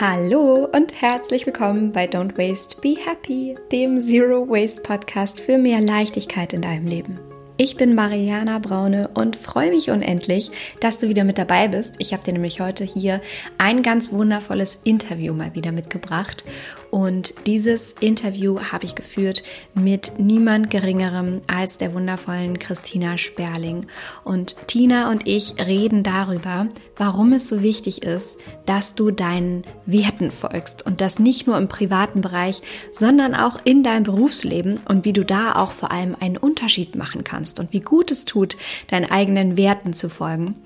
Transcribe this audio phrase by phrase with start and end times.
[0.00, 5.82] Hallo und herzlich willkommen bei Don't Waste, Be Happy, dem Zero Waste Podcast für mehr
[5.82, 7.18] Leichtigkeit in deinem Leben.
[7.58, 11.96] Ich bin Mariana Braune und freue mich unendlich, dass du wieder mit dabei bist.
[11.98, 13.20] Ich habe dir nämlich heute hier
[13.58, 16.44] ein ganz wundervolles Interview mal wieder mitgebracht.
[16.90, 19.42] Und dieses Interview habe ich geführt
[19.74, 23.86] mit niemand Geringerem als der wundervollen Christina Sperling.
[24.24, 26.66] Und Tina und ich reden darüber,
[26.96, 30.84] warum es so wichtig ist, dass du deinen Werten folgst.
[30.84, 35.24] Und das nicht nur im privaten Bereich, sondern auch in deinem Berufsleben und wie du
[35.24, 38.56] da auch vor allem einen Unterschied machen kannst und wie gut es tut,
[38.88, 40.56] deinen eigenen Werten zu folgen.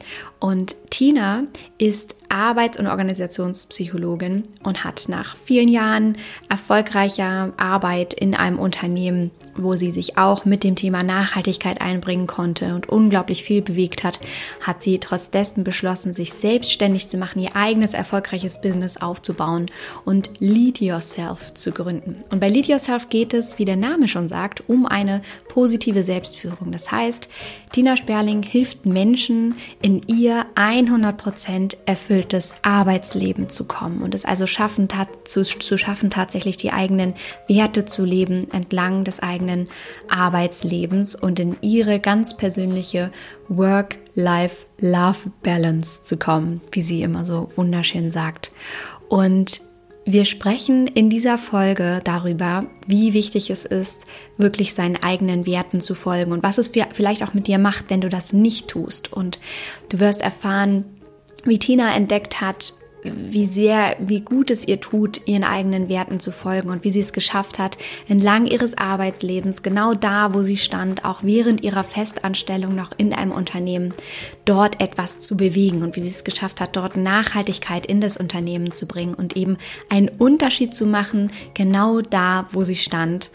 [0.45, 1.45] Und Tina
[1.79, 6.19] ist Arbeits- und Organisationspsychologin und hat nach vielen Jahren
[6.51, 12.75] erfolgreicher Arbeit in einem Unternehmen, wo sie sich auch mit dem Thema Nachhaltigkeit einbringen konnte
[12.75, 14.21] und unglaublich viel bewegt hat,
[14.61, 19.71] hat sie trotz dessen beschlossen, sich selbstständig zu machen, ihr eigenes erfolgreiches Business aufzubauen
[20.05, 22.23] und Lead Yourself zu gründen.
[22.31, 26.73] Und bei Lead Yourself geht es, wie der Name schon sagt, um eine positive Selbstführung.
[26.73, 27.29] Das heißt,
[27.73, 34.89] Tina Sperling hilft Menschen in ihr 100% erfülltes Arbeitsleben zu kommen und es also schaffen,
[35.25, 37.15] zu, zu schaffen, tatsächlich die eigenen
[37.49, 39.44] Werte zu leben entlang des eigenen
[40.09, 43.13] Arbeitslebens und in ihre ganz persönliche
[43.49, 48.53] Work-Life-Love-Balance zu kommen, wie sie immer so wunderschön sagt.
[49.09, 49.63] Und
[50.07, 54.05] wir sprechen in dieser Folge darüber, wie wichtig es ist,
[54.37, 58.03] wirklich seinen eigenen Werten zu folgen und was es vielleicht auch mit dir macht, wenn
[58.03, 59.13] du das nicht tust.
[59.13, 59.39] Und
[59.89, 60.85] du wirst erfahren,
[61.45, 66.33] wie Tina entdeckt hat, wie sehr, wie gut es ihr tut, ihren eigenen Werten zu
[66.33, 67.77] folgen und wie sie es geschafft hat,
[68.09, 73.33] entlang ihres Arbeitslebens, genau da, wo sie stand, auch während ihrer Festanstellung noch in einem
[73.33, 73.95] Unternehmen,
[74.45, 78.71] dort etwas zu bewegen und wie sie es geschafft hat, dort Nachhaltigkeit in das Unternehmen
[78.71, 83.31] zu bringen und eben einen Unterschied zu machen, genau da, wo sie stand.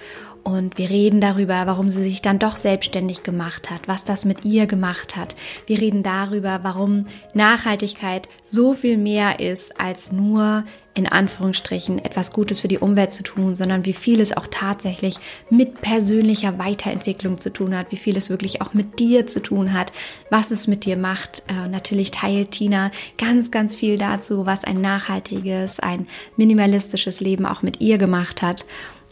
[0.50, 4.46] Und wir reden darüber, warum sie sich dann doch selbstständig gemacht hat, was das mit
[4.46, 5.36] ihr gemacht hat.
[5.68, 7.06] Wir reden darüber, warum
[7.36, 10.64] Nachhaltigkeit so viel mehr ist als nur
[10.96, 15.18] in Anführungsstrichen etwas Gutes für die Umwelt zu tun, sondern wie viel es auch tatsächlich
[15.52, 19.74] mit persönlicher Weiterentwicklung zu tun hat, wie viel es wirklich auch mit dir zu tun
[19.74, 19.94] hat,
[20.32, 21.44] was es mit dir macht.
[21.48, 26.08] Äh, natürlich teilt Tina ganz, ganz viel dazu, was ein nachhaltiges, ein
[26.38, 28.66] minimalistisches Leben auch mit ihr gemacht hat.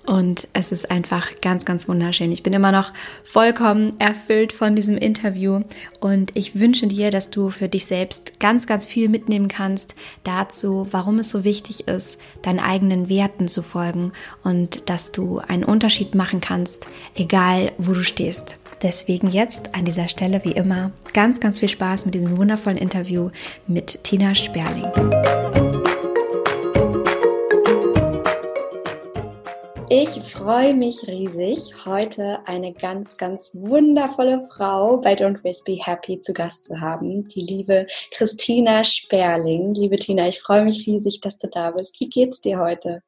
[0.07, 2.31] Und es ist einfach ganz, ganz wunderschön.
[2.31, 2.93] Ich bin immer noch
[3.25, 5.63] vollkommen erfüllt von diesem Interview
[5.99, 10.87] und ich wünsche dir, dass du für dich selbst ganz, ganz viel mitnehmen kannst dazu,
[10.91, 14.13] warum es so wichtig ist, deinen eigenen Werten zu folgen
[14.45, 18.55] und dass du einen Unterschied machen kannst, egal wo du stehst.
[18.81, 23.29] Deswegen jetzt an dieser Stelle wie immer ganz, ganz viel Spaß mit diesem wundervollen Interview
[23.67, 24.85] mit Tina Sperling.
[29.89, 36.19] Ich freue mich riesig, heute eine ganz, ganz wundervolle Frau bei Don't Waste Be Happy
[36.19, 39.73] zu Gast zu haben, die liebe Christina Sperling.
[39.73, 42.01] Liebe Tina, ich freue mich riesig, dass du da bist.
[42.01, 43.01] Wie geht's dir heute?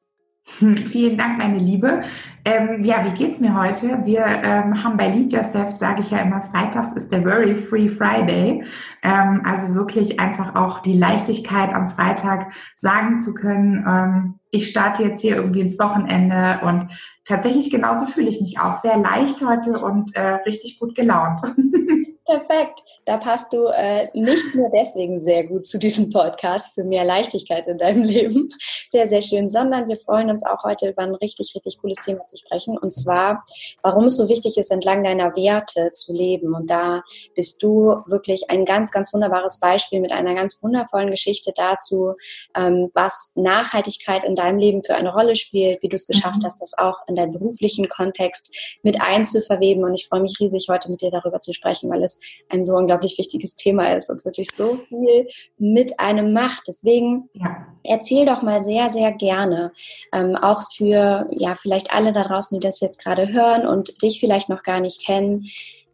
[0.58, 2.02] Vielen Dank, meine Liebe.
[2.44, 4.02] Ähm, ja, wie geht's mir heute?
[4.06, 7.88] Wir ähm, haben bei Lead Yourself, sage ich ja immer, freitags ist der Very Free
[7.88, 8.64] Friday.
[9.04, 15.04] Ähm, also wirklich einfach auch die Leichtigkeit am Freitag sagen zu können, ähm, ich starte
[15.04, 16.88] jetzt hier irgendwie ins Wochenende und
[17.24, 21.42] tatsächlich genauso fühle ich mich auch sehr leicht heute und äh, richtig gut gelaunt.
[22.30, 22.84] Perfekt.
[23.06, 27.68] Da passt du äh, nicht nur deswegen sehr gut zu diesem Podcast für mehr Leichtigkeit
[27.68, 28.50] in deinem Leben.
[28.88, 32.24] Sehr, sehr schön, sondern wir freuen uns auch heute über ein richtig, richtig cooles Thema
[32.28, 32.78] zu sprechen.
[32.78, 33.44] Und zwar,
[33.82, 36.54] warum es so wichtig ist, entlang deiner Werte zu leben.
[36.54, 37.02] Und da
[37.34, 42.14] bist du wirklich ein ganz, ganz wunderbares Beispiel mit einer ganz wundervollen Geschichte dazu,
[42.56, 46.46] ähm, was Nachhaltigkeit in deinem Leben für eine Rolle spielt, wie du es geschafft mhm.
[46.46, 48.54] hast, das auch in deinen beruflichen Kontext
[48.84, 49.84] mit einzuverweben.
[49.84, 52.19] Und ich freue mich riesig, heute mit dir darüber zu sprechen, weil es
[52.50, 56.64] ein so unglaublich unglaublich wichtiges Thema ist und wirklich so viel mit einem macht.
[56.68, 57.66] Deswegen ja.
[57.84, 59.72] erzähl doch mal sehr, sehr gerne,
[60.14, 64.20] ähm, auch für ja vielleicht alle da draußen, die das jetzt gerade hören und dich
[64.20, 65.46] vielleicht noch gar nicht kennen.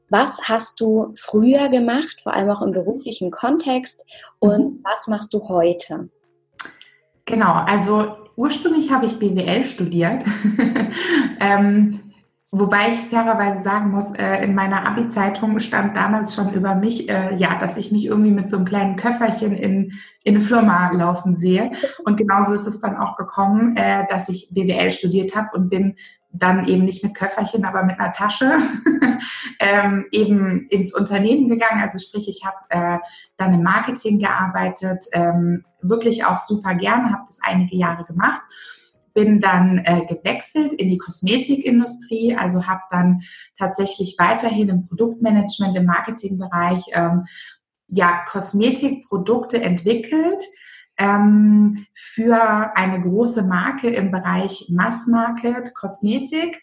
[0.10, 4.06] Was hast du früher gemacht, vor allem auch im beruflichen Kontext,
[4.40, 4.80] und mhm.
[4.84, 6.10] was machst du heute?
[7.26, 10.24] Genau, also ursprünglich habe ich BWL studiert.
[11.40, 12.00] ähm,
[12.58, 17.36] Wobei ich fairerweise sagen muss, äh, in meiner Abi-Zeitung stand damals schon über mich, äh,
[17.36, 19.92] ja, dass ich mich irgendwie mit so einem kleinen Köfferchen in,
[20.24, 21.74] in eine Firma laufen sehe.
[22.06, 25.96] Und genauso ist es dann auch gekommen, äh, dass ich BWL studiert habe und bin
[26.32, 28.54] dann eben nicht mit Köfferchen, aber mit einer Tasche
[29.60, 31.82] ähm, eben ins Unternehmen gegangen.
[31.82, 33.02] Also sprich, ich habe
[33.38, 38.42] dann im Marketing gearbeitet, ähm, wirklich auch super gerne, habe das einige Jahre gemacht
[39.16, 43.22] bin dann äh, gewechselt in die Kosmetikindustrie, also habe dann
[43.58, 47.26] tatsächlich weiterhin im Produktmanagement, im Marketingbereich ähm,
[47.88, 50.44] ja Kosmetikprodukte entwickelt
[50.98, 56.62] ähm, für eine große Marke im Bereich Mass Market Kosmetik.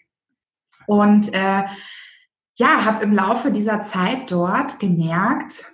[0.87, 1.64] Und äh,
[2.56, 5.72] ja, habe im Laufe dieser Zeit dort gemerkt,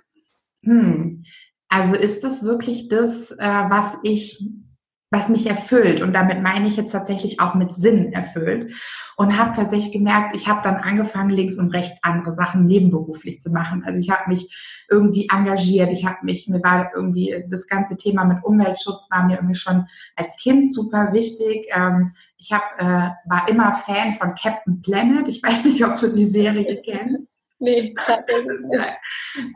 [0.63, 1.25] hm,
[1.67, 3.37] also ist das wirklich das, äh,
[3.69, 4.43] was ich
[5.11, 6.01] was mich erfüllt.
[6.01, 8.71] Und damit meine ich jetzt tatsächlich auch mit Sinn erfüllt.
[9.17, 13.49] Und habe tatsächlich gemerkt, ich habe dann angefangen, links und rechts andere Sachen nebenberuflich zu
[13.49, 13.83] machen.
[13.85, 14.55] Also ich habe mich
[14.89, 15.91] irgendwie engagiert.
[15.91, 19.87] Ich habe mich, mir war irgendwie das ganze Thema mit Umweltschutz war mir irgendwie schon
[20.15, 21.67] als Kind super wichtig.
[21.71, 25.27] Ähm, ich hab, äh, war immer Fan von Captain Planet.
[25.27, 27.27] Ich weiß nicht, ob du die Serie kennst.
[27.59, 28.97] Nee, tatsächlich nicht.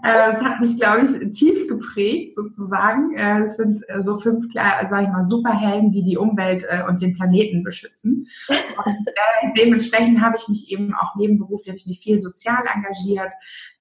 [0.04, 3.16] Äh, es hat mich, glaube ich, tief geprägt sozusagen.
[3.16, 7.14] Äh, es sind äh, so fünf, sage ich mal, Superhelden, die die Umwelt und den
[7.14, 8.28] Planeten beschützen.
[8.48, 9.08] Und
[9.58, 13.32] dementsprechend habe ich mich eben auch nebenberuflich, habe ich mich viel sozial engagiert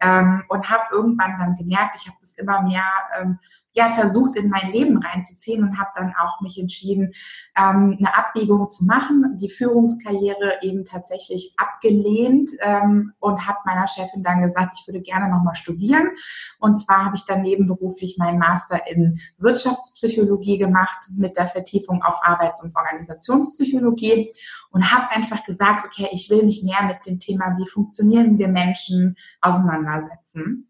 [0.00, 2.84] ähm, und habe irgendwann dann gemerkt, ich habe das immer mehr
[3.20, 3.38] ähm,
[3.74, 7.12] ja versucht in mein Leben reinzuziehen und habe dann auch mich entschieden,
[7.56, 14.22] ähm, eine Abbiegung zu machen, die Führungskarriere eben tatsächlich abgelehnt ähm, und habe meiner Chefin
[14.22, 16.10] dann gesagt, ich würde gerne nochmal studieren.
[16.58, 22.19] Und zwar habe ich dann nebenberuflich meinen Master in Wirtschaftspsychologie gemacht mit der Vertiefung auf
[22.22, 24.32] Arbeits- und Organisationspsychologie
[24.70, 28.48] und habe einfach gesagt, okay, ich will mich mehr mit dem Thema, wie funktionieren wir
[28.48, 30.69] Menschen, auseinandersetzen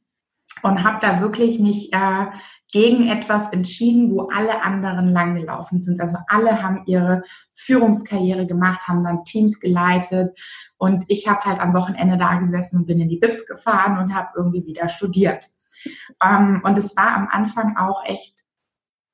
[0.62, 2.26] und habe da wirklich mich äh,
[2.72, 6.00] gegen etwas entschieden, wo alle anderen langgelaufen sind.
[6.00, 7.22] Also alle haben ihre
[7.54, 10.36] Führungskarriere gemacht, haben dann Teams geleitet
[10.78, 14.14] und ich habe halt am Wochenende da gesessen und bin in die BIP gefahren und
[14.14, 15.50] habe irgendwie wieder studiert.
[16.24, 18.41] Ähm, und es war am Anfang auch echt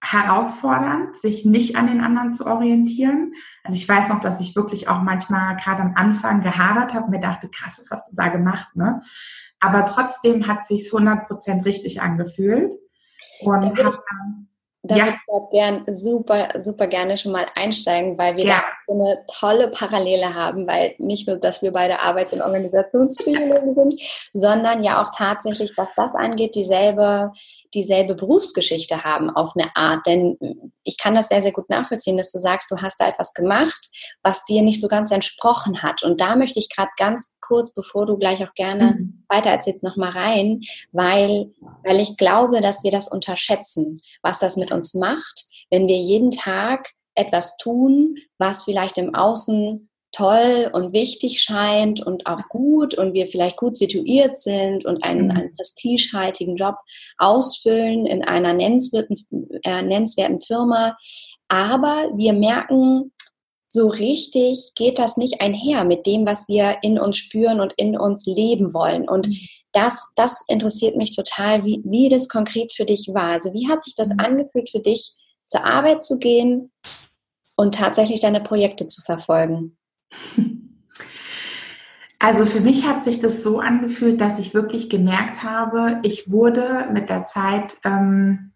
[0.00, 3.32] herausfordernd, sich nicht an den anderen zu orientieren.
[3.64, 7.20] Also ich weiß noch, dass ich wirklich auch manchmal gerade am Anfang gehadert habe, mir
[7.20, 9.02] dachte, krass, was hast du da gemacht, ne?
[9.60, 12.74] Aber trotzdem hat es sich 100% richtig angefühlt.
[13.40, 14.48] Und da habe dann
[14.82, 15.04] da ja.
[15.06, 18.62] würde ich gern super, super gerne schon mal einsteigen, weil wir ja.
[18.88, 24.00] So eine tolle Parallele haben, weil nicht nur, dass wir beide Arbeits- und Organisationspsychologen sind,
[24.32, 27.32] sondern ja auch tatsächlich, was das angeht, dieselbe,
[27.74, 30.06] dieselbe Berufsgeschichte haben auf eine Art.
[30.06, 30.38] Denn
[30.84, 33.90] ich kann das sehr, sehr gut nachvollziehen, dass du sagst, du hast da etwas gemacht,
[34.22, 36.02] was dir nicht so ganz entsprochen hat.
[36.02, 39.24] Und da möchte ich gerade ganz kurz, bevor du gleich auch gerne mhm.
[39.28, 40.62] weiter erzählst, nochmal rein,
[40.92, 41.52] weil,
[41.84, 46.30] weil ich glaube, dass wir das unterschätzen, was das mit uns macht, wenn wir jeden
[46.30, 53.12] Tag etwas tun, was vielleicht im Außen toll und wichtig scheint und auch gut und
[53.12, 55.30] wir vielleicht gut situiert sind und einen, mhm.
[55.32, 56.76] einen prestigehaltigen Job
[57.18, 59.16] ausfüllen in einer nennenswerten,
[59.64, 60.96] äh, nennenswerten Firma.
[61.48, 63.12] Aber wir merken,
[63.68, 67.98] so richtig geht das nicht einher mit dem, was wir in uns spüren und in
[67.98, 69.06] uns leben wollen.
[69.06, 69.36] Und mhm.
[69.72, 73.32] das, das interessiert mich total, wie, wie das konkret für dich war.
[73.32, 74.20] Also wie hat sich das mhm.
[74.20, 75.14] angefühlt für dich,
[75.46, 76.70] zur Arbeit zu gehen
[77.58, 79.76] und tatsächlich deine Projekte zu verfolgen?
[82.20, 86.88] Also für mich hat sich das so angefühlt, dass ich wirklich gemerkt habe, ich wurde
[86.92, 88.52] mit der Zeit ähm,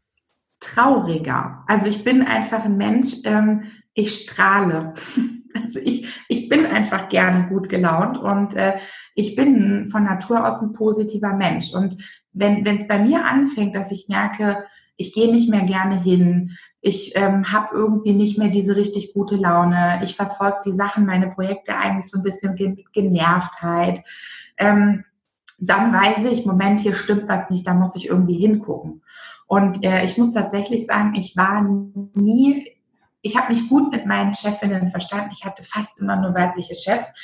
[0.61, 1.65] trauriger.
[1.67, 4.95] Also ich bin einfach ein Mensch, ähm, ich strahle.
[5.55, 8.79] Also ich, ich bin einfach gerne gut gelaunt und äh,
[9.15, 11.75] ich bin von Natur aus ein positiver Mensch.
[11.75, 11.99] Und
[12.33, 14.65] wenn es bei mir anfängt, dass ich merke,
[15.03, 19.37] ich gehe nicht mehr gerne hin, ich ähm, habe irgendwie nicht mehr diese richtig gute
[19.37, 20.01] Laune.
[20.03, 24.03] Ich verfolge die Sachen, meine Projekte eigentlich so ein bisschen mit Genervtheit.
[24.59, 25.05] Ähm,
[25.59, 29.03] dann weiß ich, Moment, hier stimmt was nicht, da muss ich irgendwie hingucken.
[29.47, 31.63] Und äh, ich muss tatsächlich sagen, ich war
[32.15, 32.67] nie
[33.23, 35.31] ich habe mich gut mit meinen Chefinnen verstanden.
[35.33, 37.15] Ich hatte fast immer nur weibliche Chefs.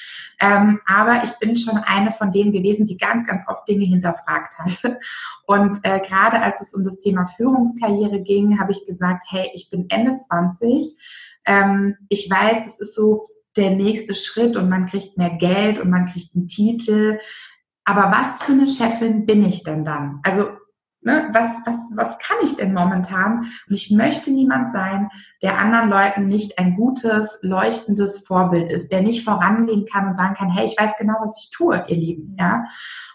[0.41, 4.57] Ähm, aber ich bin schon eine von denen gewesen, die ganz, ganz oft Dinge hinterfragt
[4.59, 4.99] hat.
[5.47, 9.71] Und äh, gerade als es um das Thema Führungskarriere ging, habe ich gesagt, hey, ich
[9.71, 10.97] bin Ende 20.
[11.45, 13.27] Ähm, ich weiß, das ist so
[13.57, 17.19] der nächste Schritt und man kriegt mehr Geld und man kriegt einen Titel.
[17.85, 20.21] Aber was für eine Chefin bin ich denn dann?
[20.23, 20.51] Also
[21.01, 23.47] Ne, was, was, was kann ich denn momentan?
[23.69, 25.09] Und ich möchte niemand sein,
[25.43, 30.35] der anderen Leuten nicht ein gutes, leuchtendes Vorbild ist, der nicht vorangehen kann und sagen
[30.35, 32.37] kann, hey, ich weiß genau, was ich tue, ihr Lieben.
[32.39, 32.65] Ja?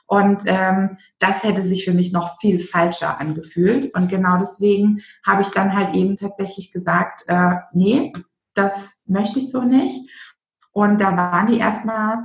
[0.05, 3.93] Und ähm, das hätte sich für mich noch viel falscher angefühlt.
[3.93, 8.13] Und genau deswegen habe ich dann halt eben tatsächlich gesagt, äh, nee,
[8.53, 10.09] das möchte ich so nicht
[10.71, 12.19] Und da waren die erstmal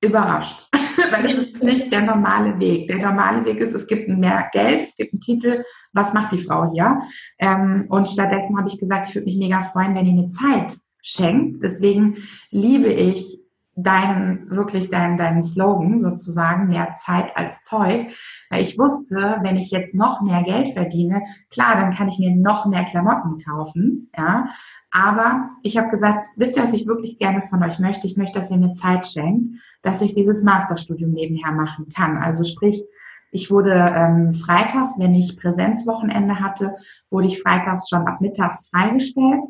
[0.00, 0.70] überrascht,
[1.12, 2.88] weil das ist nicht der normale Weg.
[2.88, 6.38] Der normale Weg ist, es gibt mehr Geld, es gibt einen Titel, was macht die
[6.38, 7.00] Frau hier?
[7.38, 10.78] Ähm, und stattdessen habe ich gesagt, ich würde mich mega freuen, wenn ihr mir Zeit
[11.02, 11.62] schenkt.
[11.62, 12.16] Deswegen
[12.50, 13.40] liebe ich
[13.76, 18.06] deinen, wirklich deinen, deinen Slogan sozusagen, mehr Zeit als Zeug.
[18.48, 22.34] Weil ich wusste, wenn ich jetzt noch mehr Geld verdiene, klar, dann kann ich mir
[22.34, 24.48] noch mehr Klamotten kaufen, ja.
[24.90, 28.06] Aber ich habe gesagt, wisst ihr, was ich wirklich gerne von euch möchte?
[28.06, 32.16] Ich möchte, dass ihr mir Zeit schenkt, dass ich dieses Masterstudium nebenher machen kann.
[32.16, 32.82] Also sprich,
[33.30, 36.74] ich wurde ähm, freitags, wenn ich Präsenzwochenende hatte,
[37.10, 39.42] wurde ich freitags schon ab mittags freigestellt.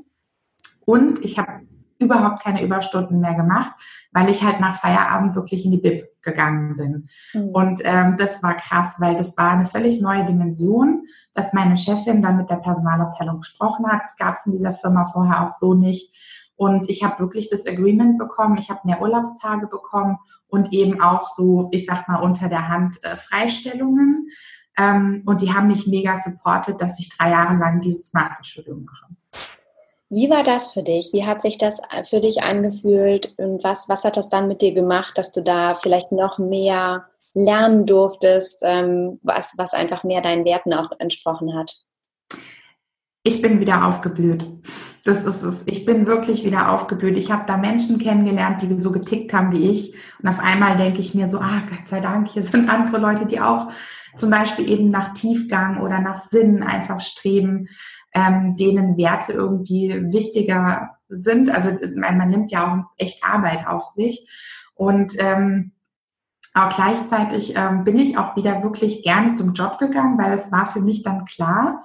[0.84, 1.60] Und ich habe
[1.98, 3.72] überhaupt keine Überstunden mehr gemacht,
[4.12, 7.08] weil ich halt nach Feierabend wirklich in die Bib gegangen bin.
[7.32, 7.48] Mhm.
[7.50, 12.22] Und ähm, das war krass, weil das war eine völlig neue Dimension, dass meine Chefin
[12.22, 14.02] dann mit der Personalabteilung gesprochen hat.
[14.02, 16.14] Das gab es in dieser Firma vorher auch so nicht.
[16.56, 21.26] Und ich habe wirklich das Agreement bekommen, ich habe mehr Urlaubstage bekommen und eben auch
[21.28, 24.28] so, ich sag mal, unter der Hand äh, Freistellungen.
[24.78, 29.15] Ähm, und die haben mich mega supportet, dass ich drei Jahre lang dieses Masterstudium mache.
[30.08, 31.10] Wie war das für dich?
[31.12, 34.62] Wie hat sich das äh, für dich angefühlt und was, was hat das dann mit
[34.62, 40.22] dir gemacht, dass du da vielleicht noch mehr lernen durftest, ähm, was, was einfach mehr
[40.22, 41.82] deinen Werten auch entsprochen hat?
[43.24, 44.46] Ich bin wieder aufgeblüht.
[45.04, 45.64] Das ist es.
[45.66, 47.18] Ich bin wirklich wieder aufgeblüht.
[47.18, 49.94] Ich habe da Menschen kennengelernt, die so getickt haben wie ich.
[50.22, 53.26] Und auf einmal denke ich mir so, ah, Gott sei Dank, hier sind andere Leute,
[53.26, 53.68] die auch
[54.16, 57.68] zum Beispiel eben nach Tiefgang oder nach Sinn einfach streben
[58.16, 61.50] ähm, denen Werte irgendwie wichtiger sind.
[61.50, 64.26] Also man, man nimmt ja auch echt Arbeit auf sich.
[64.74, 65.72] Und ähm,
[66.54, 70.66] aber gleichzeitig ähm, bin ich auch wieder wirklich gerne zum Job gegangen, weil es war
[70.66, 71.84] für mich dann klar,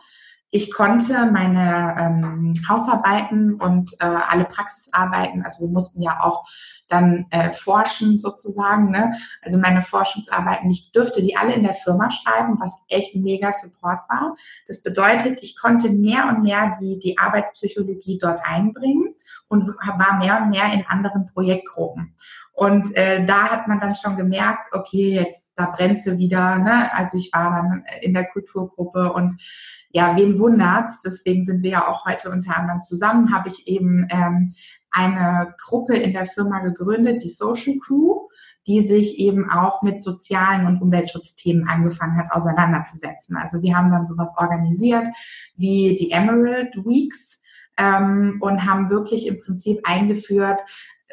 [0.53, 6.45] ich konnte meine ähm, Hausarbeiten und äh, alle Praxisarbeiten, also wir mussten ja auch
[6.89, 9.13] dann äh, forschen sozusagen, ne?
[9.41, 13.53] also meine Forschungsarbeiten, ich dürfte die alle in der Firma schreiben, was echt ein mega
[13.53, 14.35] Support war.
[14.67, 19.15] Das bedeutet, ich konnte mehr und mehr die, die Arbeitspsychologie dort einbringen
[19.47, 22.13] und war mehr und mehr in anderen Projektgruppen.
[22.51, 26.57] Und äh, da hat man dann schon gemerkt, okay, jetzt da brennt sie wieder.
[26.59, 26.93] Ne?
[26.93, 29.41] Also ich war dann in der Kulturgruppe und
[29.93, 31.01] ja, wen wundert's?
[31.01, 33.33] Deswegen sind wir ja auch heute unter anderem zusammen.
[33.33, 34.53] Habe ich eben ähm,
[34.91, 38.27] eine Gruppe in der Firma gegründet, die Social Crew,
[38.67, 43.35] die sich eben auch mit sozialen und Umweltschutzthemen angefangen hat, auseinanderzusetzen.
[43.35, 45.07] Also wir haben dann sowas organisiert
[45.55, 47.41] wie die Emerald Weeks
[47.77, 50.61] ähm, und haben wirklich im Prinzip eingeführt,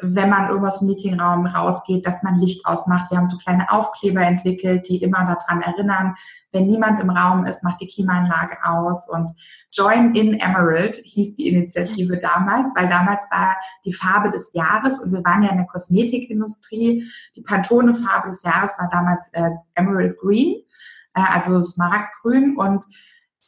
[0.01, 3.11] wenn man irgendwas im Meetingraum rausgeht, dass man Licht ausmacht.
[3.11, 6.15] Wir haben so kleine Aufkleber entwickelt, die immer daran erinnern,
[6.51, 9.07] wenn niemand im Raum ist, macht die Klimaanlage aus.
[9.09, 9.31] Und
[9.71, 15.11] Join in Emerald hieß die Initiative damals, weil damals war die Farbe des Jahres und
[15.11, 17.05] wir waren ja in der Kosmetikindustrie.
[17.35, 20.63] Die Pantone-Farbe des Jahres war damals äh, Emerald Green,
[21.13, 22.57] äh, also Smaragdgrün.
[22.57, 22.83] Und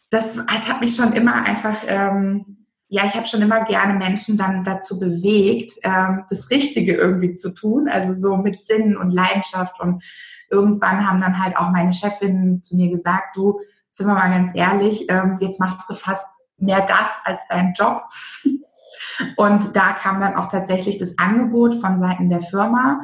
[0.09, 2.60] das, das hat mich schon immer einfach ähm,
[2.93, 7.53] ja, ich habe schon immer gerne Menschen dann dazu bewegt, ähm, das Richtige irgendwie zu
[7.53, 9.79] tun, also so mit Sinn und Leidenschaft.
[9.79, 10.03] Und
[10.49, 14.51] irgendwann haben dann halt auch meine Chefin zu mir gesagt, du, sind wir mal ganz
[14.55, 18.03] ehrlich, ähm, jetzt machst du fast mehr das als deinen Job.
[19.37, 22.99] Und da kam dann auch tatsächlich das Angebot von Seiten der Firma,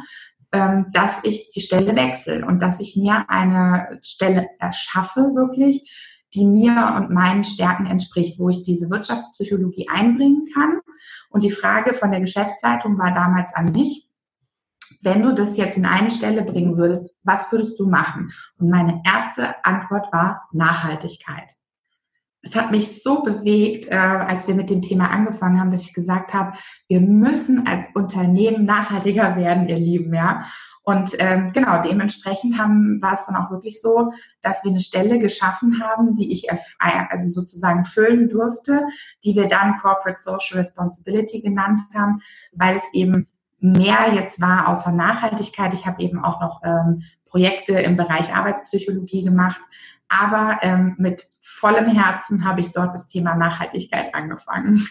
[0.51, 5.89] ähm, dass ich die Stelle wechsle und dass ich mir eine Stelle erschaffe, wirklich,
[6.33, 10.79] die mir und meinen Stärken entspricht, wo ich diese Wirtschaftspsychologie einbringen kann.
[11.29, 14.07] Und die Frage von der Geschäftsleitung war damals an mich,
[15.01, 18.31] wenn du das jetzt in eine Stelle bringen würdest, was würdest du machen?
[18.57, 21.56] Und meine erste Antwort war Nachhaltigkeit.
[22.47, 25.93] Es hat mich so bewegt, äh, als wir mit dem Thema angefangen haben, dass ich
[25.93, 30.45] gesagt habe, wir müssen als Unternehmen nachhaltiger werden, ihr Lieben, ja.
[30.81, 35.19] Und ähm, genau, dementsprechend haben, war es dann auch wirklich so, dass wir eine Stelle
[35.19, 36.47] geschaffen haben, die ich
[36.79, 38.87] also sozusagen füllen durfte,
[39.25, 42.21] die wir dann Corporate Social Responsibility genannt haben,
[42.53, 43.27] weil es eben
[43.59, 45.73] mehr jetzt war außer Nachhaltigkeit.
[45.73, 49.59] Ich habe eben auch noch ähm, Projekte im Bereich Arbeitspsychologie gemacht,
[50.09, 54.87] aber ähm, mit vollem Herzen habe ich dort das Thema Nachhaltigkeit angefangen.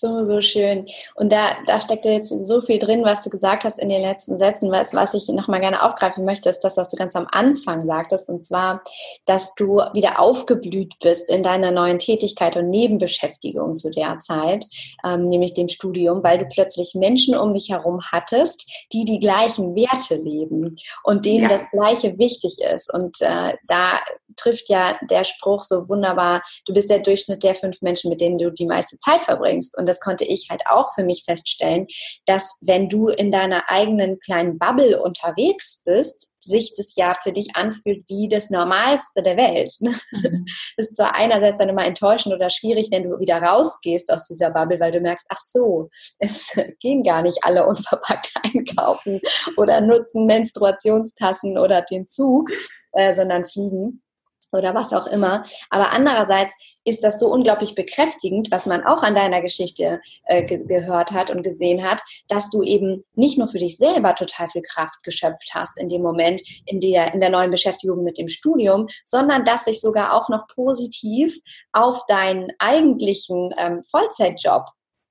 [0.00, 0.86] So, so schön.
[1.14, 4.00] Und da, da steckt ja jetzt so viel drin, was du gesagt hast in den
[4.00, 4.70] letzten Sätzen.
[4.70, 8.30] Was, was ich nochmal gerne aufgreifen möchte, ist das, was du ganz am Anfang sagtest.
[8.30, 8.82] Und zwar,
[9.26, 14.64] dass du wieder aufgeblüht bist in deiner neuen Tätigkeit und Nebenbeschäftigung zu der Zeit,
[15.04, 19.74] ähm, nämlich dem Studium, weil du plötzlich Menschen um dich herum hattest, die die gleichen
[19.74, 21.48] Werte leben und denen ja.
[21.48, 22.90] das Gleiche wichtig ist.
[22.94, 23.98] Und äh, da
[24.36, 28.38] trifft ja der Spruch so wunderbar, du bist der Durchschnitt der fünf Menschen, mit denen
[28.38, 29.76] du die meiste Zeit verbringst.
[29.78, 31.86] Und das konnte ich halt auch für mich feststellen,
[32.26, 37.54] dass wenn du in deiner eigenen kleinen Bubble unterwegs bist, sich das ja für dich
[37.54, 39.74] anfühlt wie das Normalste der Welt.
[39.80, 39.94] Ne?
[40.12, 40.46] Mhm.
[40.76, 44.50] Das ist zwar einerseits dann immer enttäuschend oder schwierig, wenn du wieder rausgehst aus dieser
[44.50, 49.20] Bubble, weil du merkst, ach so, es gehen gar nicht alle unverpackt einkaufen
[49.56, 52.50] oder nutzen Menstruationstassen oder den Zug,
[52.92, 54.02] äh, sondern fliegen
[54.52, 55.44] oder was auch immer.
[55.70, 56.54] Aber andererseits
[56.84, 61.30] ist das so unglaublich bekräftigend, was man auch an deiner Geschichte äh, ge gehört hat
[61.30, 65.50] und gesehen hat, dass du eben nicht nur für dich selber total viel Kraft geschöpft
[65.52, 69.64] hast in dem Moment, in der, in der neuen Beschäftigung mit dem Studium, sondern dass
[69.64, 71.36] sich sogar auch noch positiv
[71.72, 74.66] auf deinen eigentlichen ähm, Vollzeitjob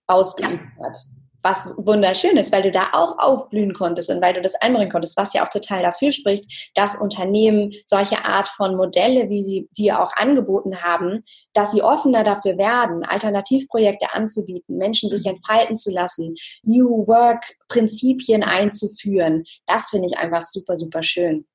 [0.08, 0.86] ausgeübt ja.
[0.86, 0.98] hat
[1.42, 5.18] was wunderschön ist, weil du da auch aufblühen konntest und weil du das einbringen konntest,
[5.18, 10.02] was ja auch total dafür spricht, dass Unternehmen solche Art von Modelle, wie sie dir
[10.02, 11.22] auch angeboten haben,
[11.54, 15.32] dass sie offener dafür werden, Alternativprojekte anzubieten, Menschen sich mhm.
[15.32, 19.44] entfalten zu lassen, New Work Prinzipien einzuführen.
[19.66, 21.46] Das finde ich einfach super, super schön.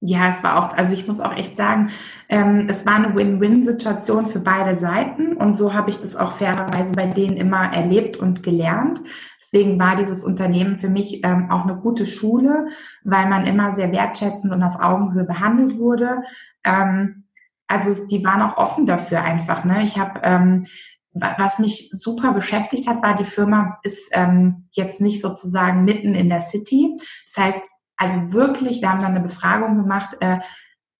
[0.00, 1.90] Ja, es war auch, also ich muss auch echt sagen,
[2.28, 6.92] ähm, es war eine Win-Win-Situation für beide Seiten und so habe ich das auch fairerweise
[6.92, 9.00] bei denen immer erlebt und gelernt.
[9.40, 12.68] Deswegen war dieses Unternehmen für mich ähm, auch eine gute Schule,
[13.02, 16.22] weil man immer sehr wertschätzend und auf Augenhöhe behandelt wurde.
[16.62, 17.24] Ähm,
[17.66, 19.64] also die waren auch offen dafür einfach.
[19.64, 19.82] Ne?
[19.82, 20.64] Ich habe ähm,
[21.12, 26.28] was mich super beschäftigt hat, war, die Firma ist ähm, jetzt nicht sozusagen mitten in
[26.28, 26.96] der City.
[27.26, 27.60] Das heißt,
[27.98, 30.38] also wirklich, wir haben dann eine Befragung gemacht, äh,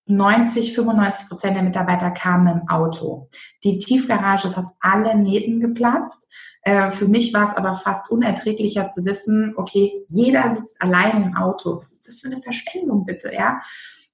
[0.08, 3.28] 90, 95 Prozent der Mitarbeiter kamen im Auto.
[3.62, 6.26] Die Tiefgarage ist aus allen Nähten geplatzt.
[6.62, 11.36] Äh, für mich war es aber fast unerträglicher zu wissen, okay, jeder sitzt allein im
[11.36, 11.78] Auto.
[11.78, 13.60] Was ist das für eine Verschwendung, bitte, ja?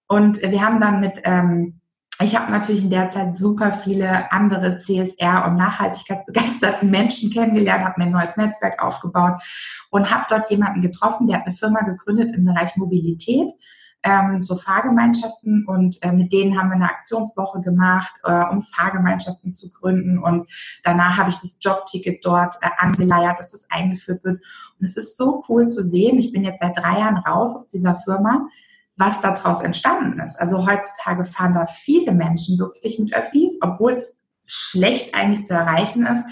[0.07, 1.81] Und wir haben dann mit ähm,
[2.23, 7.95] ich habe natürlich in der Zeit super viele andere CSR- und nachhaltigkeitsbegeisterten Menschen kennengelernt, habe
[7.99, 9.43] mir ein neues Netzwerk aufgebaut
[9.91, 13.51] und habe dort jemanden getroffen, der hat eine Firma gegründet im Bereich Mobilität,
[14.05, 19.53] ähm, so Fahrgemeinschaften und äh, mit denen haben wir eine Aktionswoche gemacht, äh, um Fahrgemeinschaften
[19.53, 20.49] zu gründen und
[20.85, 24.41] danach habe ich das Jobticket dort äh, angeleiert, dass das eingeführt wird
[24.79, 26.19] und es ist so cool zu sehen.
[26.19, 28.47] Ich bin jetzt seit drei Jahren raus aus dieser Firma
[28.97, 30.39] was daraus entstanden ist.
[30.41, 36.07] Also heutzutage fahren da viele Menschen wirklich mit Öffis, obwohl es schlecht eigentlich zu erreichen
[36.07, 36.25] ist.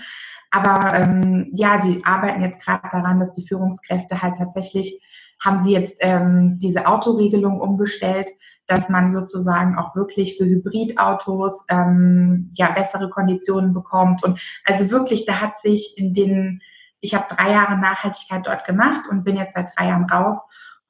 [0.50, 5.00] Aber ähm, ja, die arbeiten jetzt gerade daran, dass die Führungskräfte halt tatsächlich,
[5.40, 8.30] haben sie jetzt ähm, diese Autoregelung umgestellt,
[8.66, 14.22] dass man sozusagen auch wirklich für Hybridautos ähm, ja bessere Konditionen bekommt.
[14.22, 16.60] Und also wirklich, da hat sich in den,
[17.00, 20.40] ich habe drei Jahre Nachhaltigkeit dort gemacht und bin jetzt seit drei Jahren raus.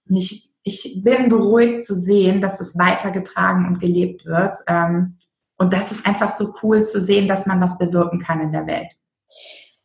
[0.07, 4.55] Und ich ich bin beruhigt zu sehen, dass es weitergetragen und gelebt wird.
[4.67, 5.19] Ähm,
[5.59, 8.67] und das ist einfach so cool zu sehen, dass man was bewirken kann in der
[8.67, 8.93] Welt.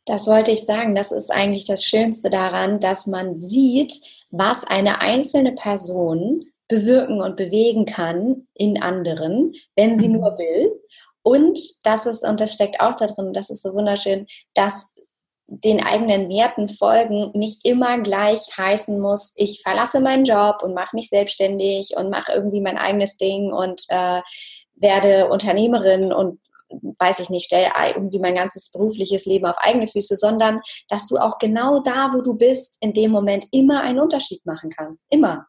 [0.06, 0.96] Das wollte ich sagen.
[0.96, 3.94] Das ist eigentlich das Schönste daran, dass man sieht,
[4.30, 10.16] was eine einzelne Person bewirken und bewegen kann in anderen, wenn sie mhm.
[10.16, 10.72] nur will.
[11.22, 14.94] Und das ist, und das steckt auch da drin, das ist so wunderschön, dass
[15.48, 20.96] den eigenen Werten folgen nicht immer gleich heißen muss, ich verlasse meinen Job und mache
[20.96, 24.22] mich selbstständig und mache irgendwie mein eigenes Ding und äh,
[24.76, 30.18] werde Unternehmerin und weiß ich nicht, stelle irgendwie mein ganzes berufliches Leben auf eigene Füße,
[30.18, 34.46] sondern dass du auch genau da, wo du bist, in dem Moment immer einen Unterschied
[34.46, 35.06] machen kannst.
[35.10, 35.48] Immer.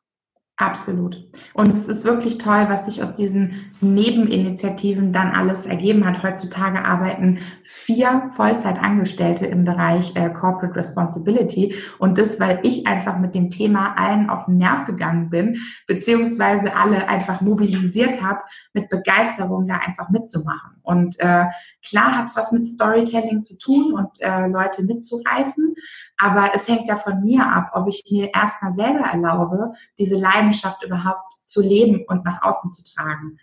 [0.61, 1.25] Absolut.
[1.55, 6.25] Und es ist wirklich toll, was sich aus diesen Nebeninitiativen dann alles ergeben hat.
[6.25, 11.77] Heutzutage arbeiten vier Vollzeitangestellte im Bereich äh, Corporate Responsibility.
[12.01, 16.75] Und das, weil ich einfach mit dem Thema allen auf den Nerv gegangen bin, beziehungsweise
[16.75, 18.41] alle einfach mobilisiert habe,
[18.73, 20.78] mit Begeisterung da einfach mitzumachen.
[20.89, 21.45] Und äh,
[21.87, 25.75] klar hat es was mit Storytelling zu tun und äh, Leute mitzureißen.
[26.17, 30.83] Aber es hängt ja von mir ab, ob ich mir erstmal selber erlaube, diese Leidenschaft
[30.83, 33.39] überhaupt zu leben und nach außen zu tragen.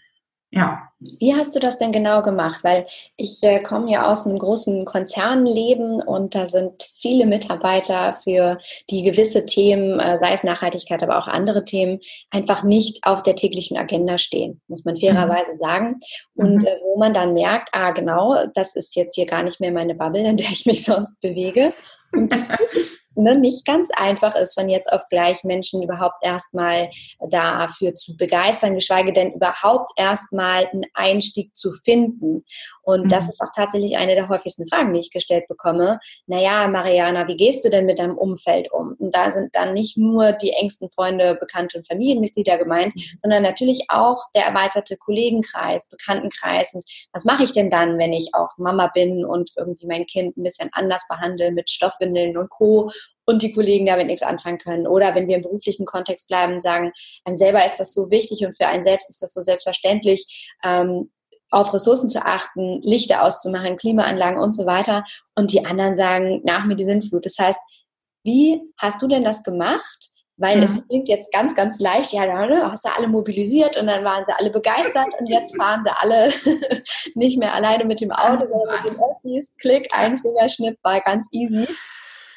[0.56, 0.90] Ja.
[1.20, 2.64] Wie hast du das denn genau gemacht?
[2.64, 2.86] Weil
[3.18, 8.58] ich äh, komme ja aus einem großen Konzernleben und da sind viele Mitarbeiter für
[8.90, 12.00] die gewisse Themen, äh, sei es Nachhaltigkeit, aber auch andere Themen,
[12.32, 15.58] einfach nicht auf der täglichen Agenda stehen, muss man fairerweise mhm.
[15.58, 16.00] sagen.
[16.36, 16.66] Und mhm.
[16.66, 19.94] äh, wo man dann merkt, ah genau, das ist jetzt hier gar nicht mehr meine
[19.94, 21.74] Bubble, in der ich mich sonst bewege.
[22.14, 22.40] Und die
[23.16, 26.90] ne, nicht ganz einfach ist, von jetzt auf gleich Menschen überhaupt erstmal
[27.30, 32.46] dafür zu begeistern, geschweige denn überhaupt erstmal einen Einstieg zu finden.
[32.84, 33.10] Und mhm.
[33.10, 36.00] das ist auch tatsächlich eine der häufigsten Fragen, die ich gestellt bekomme.
[36.28, 38.96] Naja, Mariana, wie gehst du denn mit deinem Umfeld um?
[39.00, 43.02] Und da sind dann nicht nur die engsten Freunde, Bekannte und Familienmitglieder gemeint, mhm.
[43.20, 46.74] sondern natürlich auch der erweiterte Kollegenkreis, Bekanntenkreis.
[46.74, 50.38] Und was mache ich denn dann, wenn ich auch Mama bin und irgendwie mein Kind
[50.38, 52.92] ein bisschen anders behandle mit Stoffwindeln und Co
[53.26, 54.88] und die Kollegen damit nichts anfangen können.
[54.88, 56.92] Oder wenn wir im beruflichen Kontext bleiben, sagen,
[57.24, 61.12] einem selber ist das so wichtig und für einen selbst ist das so selbstverständlich, ähm,
[61.52, 65.04] auf Ressourcen zu achten, Lichter auszumachen, Klimaanlagen und so weiter.
[65.36, 67.26] Und die anderen sagen, nach mir die Sintflut.
[67.26, 67.60] Das heißt,
[68.24, 70.10] wie hast du denn das gemacht?
[70.38, 70.64] Weil mhm.
[70.64, 74.26] es klingt jetzt ganz, ganz leicht, ja, da hast du alle mobilisiert und dann waren
[74.28, 76.34] sie alle begeistert und jetzt fahren sie alle
[77.16, 79.56] nicht mehr alleine mit dem Auto, sondern mit den Öffis.
[79.62, 81.66] Klick, ein Fingerschnipp, war ganz easy.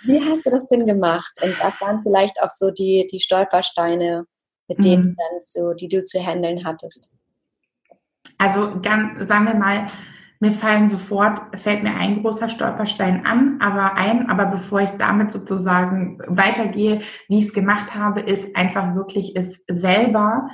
[0.04, 1.32] Wie hast du das denn gemacht?
[1.42, 4.24] Und was waren vielleicht auch so die, die Stolpersteine,
[4.68, 5.16] mit denen mhm.
[5.16, 7.14] dann so, die du zu handeln hattest?
[8.38, 9.90] Also ganz, sagen wir mal,
[10.40, 15.32] mir fallen sofort, fällt mir ein großer Stolperstein an, aber ein, aber bevor ich damit
[15.32, 20.48] sozusagen weitergehe, wie ich es gemacht habe, ist einfach wirklich es selber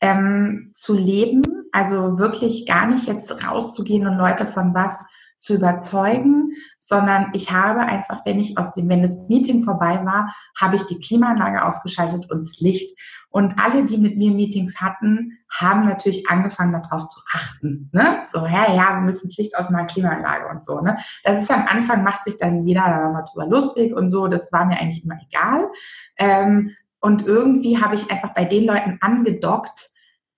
[0.00, 5.04] ähm, zu leben, also wirklich gar nicht jetzt rauszugehen und Leute von was
[5.44, 10.34] zu überzeugen, sondern ich habe einfach, wenn ich aus dem, wenn das Meeting vorbei war,
[10.58, 12.98] habe ich die Klimaanlage ausgeschaltet und das Licht.
[13.28, 17.90] Und alle, die mit mir Meetings hatten, haben natürlich angefangen, darauf zu achten.
[17.92, 18.22] Ne?
[18.30, 20.80] So, ja, ja, wir müssen das Licht aus meiner Klimaanlage und so.
[20.80, 20.96] Ne?
[21.24, 24.28] Das ist am Anfang, macht sich dann jeder da mal drüber lustig und so.
[24.28, 25.70] Das war mir eigentlich immer egal.
[26.16, 29.90] Ähm, und irgendwie habe ich einfach bei den Leuten angedockt,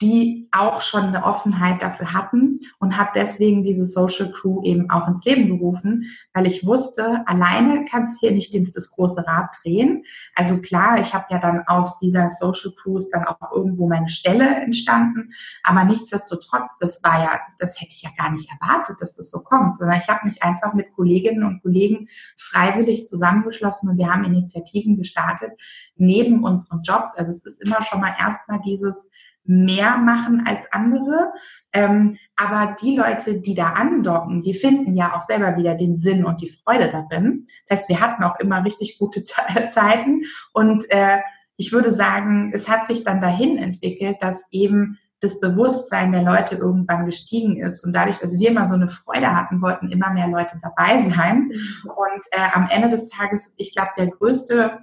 [0.03, 5.09] die auch schon eine Offenheit dafür hatten und habe deswegen diese Social Crew eben auch
[5.09, 6.05] ins Leben gerufen,
[6.35, 10.05] weil ich wusste, alleine kannst du hier nicht das große Rad drehen.
[10.35, 14.09] Also klar, ich habe ja dann aus dieser Social Crew ist dann auch irgendwo meine
[14.09, 15.31] Stelle entstanden,
[15.63, 19.41] aber nichtsdestotrotz, das war ja, das hätte ich ja gar nicht erwartet, dass das so
[19.41, 24.25] kommt, sondern ich habe mich einfach mit Kolleginnen und Kollegen freiwillig zusammengeschlossen und wir haben
[24.25, 25.53] Initiativen gestartet
[25.97, 27.17] neben unseren Jobs.
[27.17, 29.11] Also es ist immer schon mal erstmal dieses
[29.47, 31.33] mehr machen als andere.
[31.73, 36.25] Ähm, aber die Leute, die da andocken, die finden ja auch selber wieder den Sinn
[36.25, 37.47] und die Freude darin.
[37.67, 39.25] Das heißt, wir hatten auch immer richtig gute
[39.71, 40.23] Zeiten.
[40.53, 41.19] Und äh,
[41.57, 46.57] ich würde sagen, es hat sich dann dahin entwickelt, dass eben das Bewusstsein der Leute
[46.57, 47.83] irgendwann gestiegen ist.
[47.83, 51.49] Und dadurch, dass wir immer so eine Freude hatten, wollten immer mehr Leute dabei sein.
[51.49, 51.91] Mhm.
[51.91, 54.79] Und äh, am Ende des Tages, ich glaube, der größte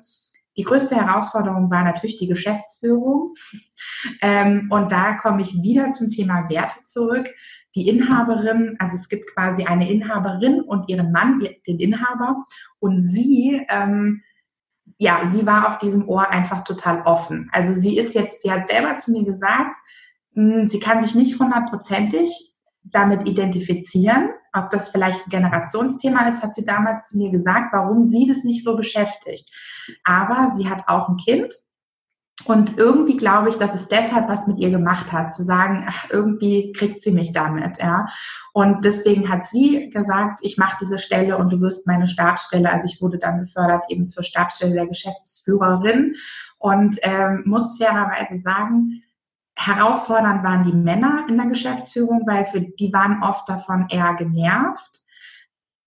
[0.58, 3.34] die größte Herausforderung war natürlich die Geschäftsführung.
[4.22, 7.30] Ähm, und da komme ich wieder zum Thema Werte zurück.
[7.76, 12.44] Die Inhaberin, also es gibt quasi eine Inhaberin und ihren Mann, den Inhaber.
[12.80, 14.22] Und sie, ähm,
[14.98, 17.50] ja, sie war auf diesem Ohr einfach total offen.
[17.52, 19.76] Also sie ist jetzt, sie hat selber zu mir gesagt,
[20.34, 22.53] mh, hm, sie kann sich nicht hundertprozentig
[22.84, 28.04] damit identifizieren, ob das vielleicht ein Generationsthema ist, hat sie damals zu mir gesagt, warum
[28.04, 29.52] sie das nicht so beschäftigt.
[30.04, 31.54] Aber sie hat auch ein Kind
[32.46, 36.10] und irgendwie glaube ich, dass es deshalb was mit ihr gemacht hat, zu sagen, ach,
[36.10, 38.08] irgendwie kriegt sie mich damit, ja.
[38.54, 42.72] Und deswegen hat sie gesagt, ich mache diese Stelle und du wirst meine Stabsstelle.
[42.72, 46.15] Also ich wurde dann befördert eben zur Stabsstelle der Geschäftsführerin
[46.58, 49.04] und ähm, muss fairerweise sagen,
[49.56, 55.02] herausfordernd waren die Männer in der Geschäftsführung, weil für die waren oft davon eher genervt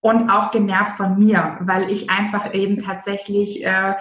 [0.01, 3.95] und auch genervt von mir, weil ich einfach eben tatsächlich äh,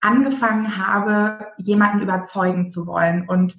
[0.00, 3.28] angefangen habe, jemanden überzeugen zu wollen.
[3.28, 3.56] Und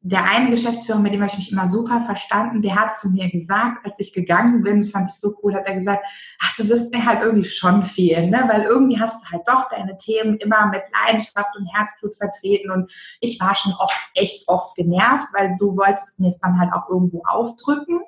[0.00, 3.28] der eine Geschäftsführer, mit dem habe ich mich immer super verstanden, der hat zu mir
[3.28, 6.06] gesagt, als ich gegangen bin, das fand ich so cool, hat er gesagt,
[6.40, 8.44] ach, du wirst mir halt irgendwie schon fehlen, ne?
[8.48, 12.90] weil irgendwie hast du halt doch deine Themen immer mit Leidenschaft und Herzblut vertreten und
[13.20, 16.88] ich war schon oft, echt oft genervt, weil du wolltest mir es dann halt auch
[16.88, 18.00] irgendwo aufdrücken.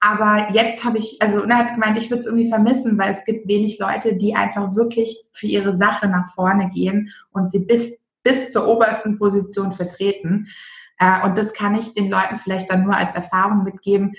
[0.00, 3.24] Aber jetzt habe ich, also er hat gemeint, ich würde es irgendwie vermissen, weil es
[3.24, 8.00] gibt wenig Leute, die einfach wirklich für ihre Sache nach vorne gehen und sie bis,
[8.22, 10.48] bis zur obersten Position vertreten.
[10.98, 14.14] Äh, und das kann ich den Leuten vielleicht dann nur als Erfahrung mitgeben.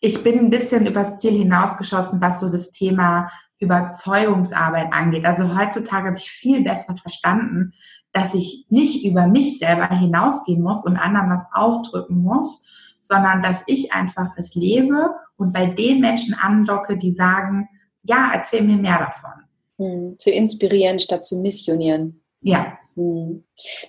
[0.00, 5.26] Ich bin ein bisschen übers Ziel hinausgeschossen, was so das Thema Überzeugungsarbeit angeht.
[5.26, 7.74] Also heutzutage habe ich viel besser verstanden,
[8.12, 12.64] dass ich nicht über mich selber hinausgehen muss und anderen was aufdrücken muss,
[13.00, 17.68] sondern dass ich einfach es lebe und bei den Menschen andocke, die sagen,
[18.02, 19.44] ja, erzähl mir mehr davon.
[19.78, 22.22] Hm, zu inspirieren statt zu missionieren.
[22.40, 22.78] Ja.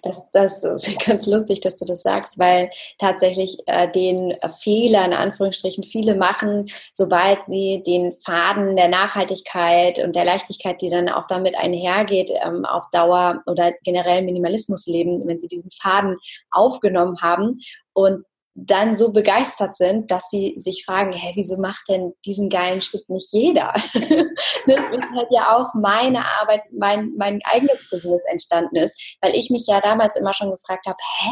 [0.03, 2.69] Das, das ist ganz lustig, dass du das sagst, weil
[2.99, 10.15] tatsächlich äh, den Fehler, in Anführungsstrichen, viele machen, sobald sie den Faden der Nachhaltigkeit und
[10.15, 15.39] der Leichtigkeit, die dann auch damit einhergeht, ähm, auf Dauer oder generell Minimalismus leben, wenn
[15.39, 16.17] sie diesen Faden
[16.51, 17.59] aufgenommen haben.
[17.93, 22.81] Und dann so begeistert sind, dass sie sich fragen, hey, wieso macht denn diesen geilen
[22.81, 23.73] Schritt nicht jeder?
[23.93, 29.49] das ist halt ja auch meine Arbeit, mein, mein eigenes Business entstanden ist, weil ich
[29.49, 31.29] mich ja damals immer schon gefragt habe, hä?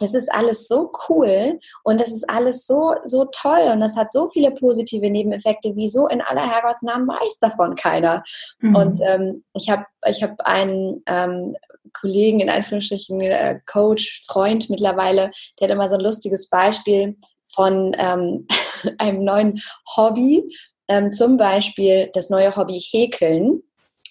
[0.00, 4.10] Das ist alles so cool und das ist alles so, so toll und das hat
[4.10, 5.72] so viele positive Nebeneffekte.
[5.76, 8.24] Wieso in aller Herrgottsnamen weiß davon keiner?
[8.58, 8.74] Mhm.
[8.74, 11.54] Und ähm, ich habe ich hab einen ähm,
[11.92, 17.94] Kollegen, in Anführungsstrichen äh, Coach, Freund mittlerweile, der hat immer so ein lustiges Beispiel von
[17.98, 18.46] ähm,
[18.98, 19.60] einem neuen
[19.96, 20.42] Hobby,
[20.88, 23.62] ähm, zum Beispiel das neue Hobby Häkeln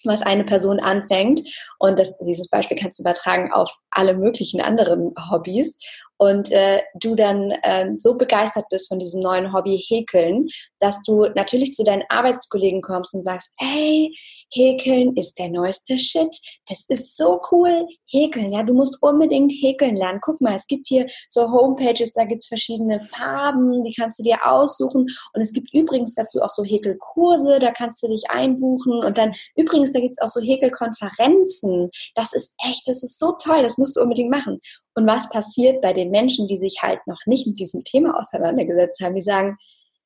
[0.04, 1.40] was eine Person anfängt.
[1.78, 5.78] Und das, dieses Beispiel kannst du übertragen auf alle möglichen anderen Hobbys
[6.18, 10.48] und äh, du dann äh, so begeistert bist von diesem neuen Hobby Häkeln,
[10.78, 14.14] dass du natürlich zu deinen Arbeitskollegen kommst und sagst, hey,
[14.52, 16.36] Häkeln ist der neueste Shit.
[16.68, 17.86] Das ist so cool.
[18.08, 20.20] Häkeln, ja, du musst unbedingt häkeln lernen.
[20.22, 24.22] Guck mal, es gibt hier so Homepages, da gibt es verschiedene Farben, die kannst du
[24.22, 25.06] dir aussuchen.
[25.32, 29.04] Und es gibt übrigens dazu auch so Häkelkurse, da kannst du dich einbuchen.
[29.04, 31.90] Und dann übrigens, da gibt es auch so Häkelkonferenzen.
[32.14, 34.60] Das ist echt, das ist so toll, das musst du unbedingt machen.
[34.94, 39.00] Und was passiert bei den Menschen, die sich halt noch nicht mit diesem Thema auseinandergesetzt
[39.02, 39.14] haben?
[39.14, 39.56] Die sagen,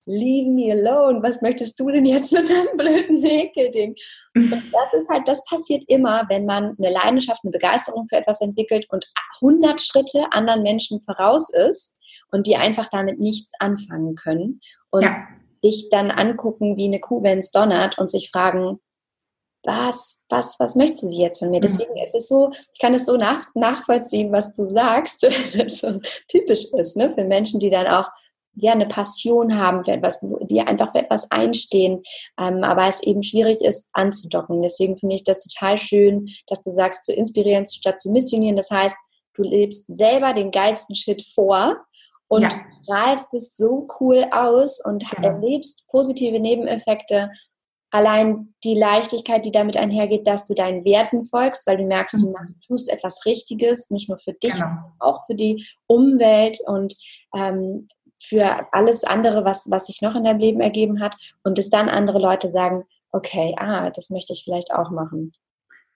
[0.09, 3.95] leave me alone, was möchtest du denn jetzt mit deinem blöden Häkelding?
[4.35, 8.41] Und das ist halt, das passiert immer, wenn man eine Leidenschaft, eine Begeisterung für etwas
[8.41, 9.07] entwickelt und
[9.43, 11.99] 100 Schritte anderen Menschen voraus ist
[12.33, 15.27] und die einfach damit nichts anfangen können und ja.
[15.63, 18.81] dich dann angucken wie eine Kuh, wenn es donnert und sich fragen,
[19.65, 21.59] was, was, was möchte sie jetzt von mir?
[21.59, 21.63] Mhm.
[21.63, 25.23] Deswegen ist es so, ich kann es so nach, nachvollziehen, was du sagst,
[25.55, 28.09] das so typisch ist, ne, für Menschen, die dann auch
[28.61, 32.03] ja, eine Passion haben für etwas, die einfach für etwas einstehen,
[32.41, 34.63] ähm, aber es eben schwierig ist anzudocken.
[34.63, 38.57] Deswegen finde ich das total schön, dass du sagst, zu inspirieren statt zu missionieren.
[38.57, 38.97] Das heißt,
[39.35, 41.77] du lebst selber den geilsten Shit vor
[42.27, 42.51] und ja.
[42.83, 45.09] strahlst es so cool aus und.
[45.09, 45.29] Genau.
[45.29, 47.31] erlebst positive Nebeneffekte
[47.91, 52.29] allein die Leichtigkeit, die damit einhergeht, dass du deinen Werten folgst, weil du merkst, du
[52.29, 52.33] mhm.
[52.33, 54.65] machst, tust etwas Richtiges, nicht nur für dich, genau.
[54.65, 56.95] sondern auch für die Umwelt und
[57.35, 57.89] ähm,
[58.21, 61.17] für alles andere, was, was sich noch in deinem Leben ergeben hat.
[61.45, 65.33] Und dass dann andere Leute sagen, okay, ah, das möchte ich vielleicht auch machen.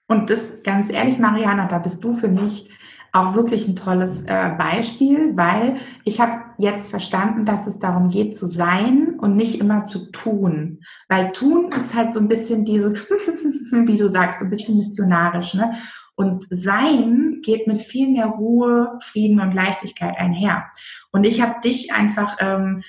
[0.07, 2.69] Und das, ganz ehrlich, Mariana, da bist du für mich
[3.11, 8.35] auch wirklich ein tolles äh, Beispiel, weil ich habe jetzt verstanden, dass es darum geht
[8.35, 10.81] zu sein und nicht immer zu tun.
[11.07, 12.93] Weil tun ist halt so ein bisschen dieses,
[13.71, 15.53] wie du sagst, ein bisschen missionarisch.
[15.53, 15.73] Ne?
[16.15, 20.65] Und sein geht mit viel mehr Ruhe, Frieden und Leichtigkeit einher.
[21.11, 22.83] Und ich habe dich einfach ähm,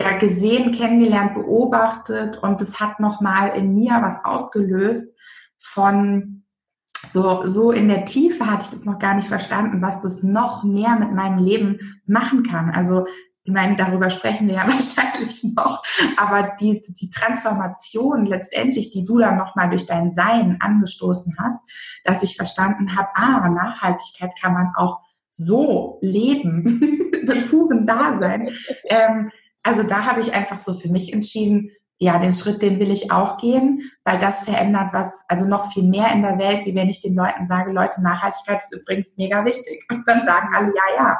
[0.00, 5.16] ja, gesehen, kennengelernt, beobachtet und es hat nochmal in mir was ausgelöst
[5.58, 6.42] von
[7.12, 10.64] so, so in der Tiefe hatte ich das noch gar nicht verstanden, was das noch
[10.64, 12.70] mehr mit meinem Leben machen kann.
[12.70, 13.06] Also,
[13.44, 15.82] ich meine, darüber sprechen wir ja wahrscheinlich noch,
[16.16, 21.60] aber die, die Transformation letztendlich, die du dann nochmal durch dein Sein angestoßen hast,
[22.04, 26.80] dass ich verstanden habe, ah, Nachhaltigkeit kann man auch so leben,
[27.26, 28.48] mit purem Dasein.
[28.84, 29.30] Ähm,
[29.62, 33.12] also da habe ich einfach so für mich entschieden, ja, den Schritt, den will ich
[33.12, 36.88] auch gehen, weil das verändert was, also noch viel mehr in der Welt, wie wenn
[36.88, 39.84] ich den Leuten sage, Leute, Nachhaltigkeit ist übrigens mega wichtig.
[39.90, 41.18] Und dann sagen alle, ja, ja.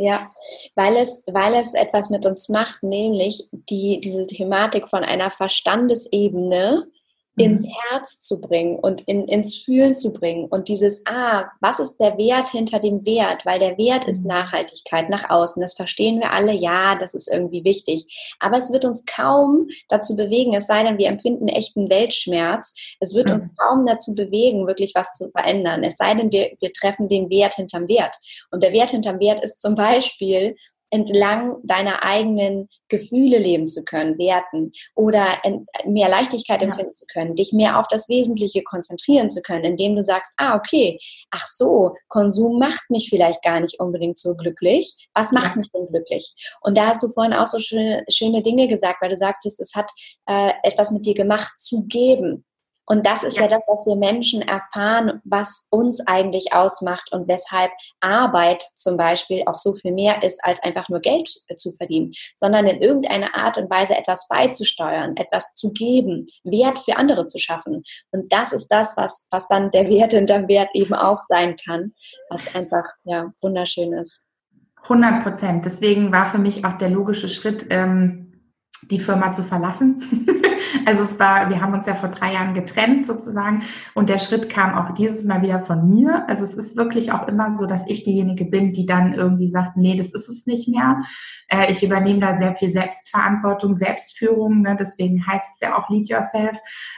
[0.00, 0.30] Ja,
[0.76, 6.86] weil es, weil es etwas mit uns macht, nämlich die, diese Thematik von einer Verstandesebene
[7.38, 7.72] ins mhm.
[7.88, 12.18] Herz zu bringen und in, ins Fühlen zu bringen und dieses, ah, was ist der
[12.18, 13.46] Wert hinter dem Wert?
[13.46, 14.28] Weil der Wert ist mhm.
[14.28, 15.60] Nachhaltigkeit nach außen.
[15.60, 18.36] Das verstehen wir alle, ja, das ist irgendwie wichtig.
[18.40, 22.74] Aber es wird uns kaum dazu bewegen, es sei denn, wir empfinden echten Weltschmerz.
[23.00, 23.56] Es wird uns mhm.
[23.56, 25.84] kaum dazu bewegen, wirklich was zu verändern.
[25.84, 28.16] Es sei denn, wir, wir treffen den Wert hinterm Wert.
[28.50, 30.56] Und der Wert hinterm Wert ist zum Beispiel,
[30.90, 35.40] entlang deiner eigenen Gefühle leben zu können, werten oder
[35.84, 36.68] mehr Leichtigkeit ja.
[36.68, 40.56] empfinden zu können, dich mehr auf das Wesentliche konzentrieren zu können, indem du sagst, ah,
[40.56, 40.98] okay,
[41.30, 45.08] ach so, Konsum macht mich vielleicht gar nicht unbedingt so glücklich.
[45.14, 45.56] Was macht ja.
[45.56, 46.34] mich denn glücklich?
[46.62, 49.74] Und da hast du vorhin auch so schöne, schöne Dinge gesagt, weil du sagtest, es
[49.74, 49.90] hat
[50.26, 52.44] äh, etwas mit dir gemacht zu geben.
[52.88, 53.42] Und das ist ja.
[53.42, 53.48] ja.
[53.48, 57.70] das, was wir Menschen erfahren, was uns eigentlich ausmacht und weshalb
[58.00, 62.66] Arbeit zum Beispiel auch so viel mehr ist, als einfach nur Geld zu verdienen, sondern
[62.66, 67.82] in irgendeiner Art und Weise etwas beizusteuern, etwas zu geben, Wert für andere zu schaffen.
[68.10, 71.92] Und das ist das, was, was dann der Wert hinterm Wert eben auch sein kann,
[72.30, 74.24] was einfach ja wunderschön ist.
[74.84, 75.64] 100 Prozent.
[75.66, 78.32] Deswegen war für mich auch der logische Schritt, ähm,
[78.90, 80.02] die Firma zu verlassen.
[80.88, 84.48] also es war, wir haben uns ja vor drei Jahren getrennt sozusagen und der Schritt
[84.48, 86.26] kam auch dieses Mal wieder von mir.
[86.28, 89.76] Also es ist wirklich auch immer so, dass ich diejenige bin, die dann irgendwie sagt,
[89.76, 91.02] nee, das ist es nicht mehr.
[91.48, 94.76] Äh, ich übernehme da sehr viel Selbstverantwortung, Selbstführung, ne?
[94.80, 96.56] deswegen heißt es ja auch Lead Yourself.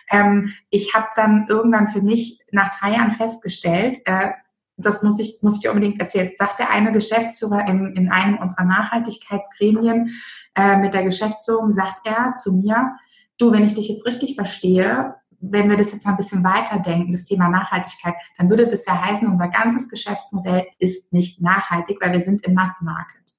[0.08, 4.28] Ähm, ich habe dann irgendwann für mich nach drei Jahren festgestellt, äh,
[4.76, 8.64] das muss ich, muss ich unbedingt erzählen, sagt der eine Geschäftsführer in, in einem unserer
[8.64, 10.14] Nachhaltigkeitsgremien
[10.54, 12.92] äh, mit der Geschäftsführung, sagt er zu mir,
[13.40, 17.12] du, wenn ich dich jetzt richtig verstehe, wenn wir das jetzt mal ein bisschen weiterdenken,
[17.12, 22.12] das Thema Nachhaltigkeit, dann würde das ja heißen, unser ganzes Geschäftsmodell ist nicht nachhaltig, weil
[22.12, 23.36] wir sind im Massmarket.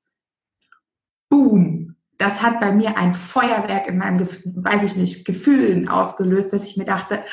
[1.30, 1.96] Boom!
[2.18, 6.78] Das hat bei mir ein Feuerwerk in meinem, weiß ich nicht, Gefühlen ausgelöst, dass ich
[6.78, 7.24] mir dachte,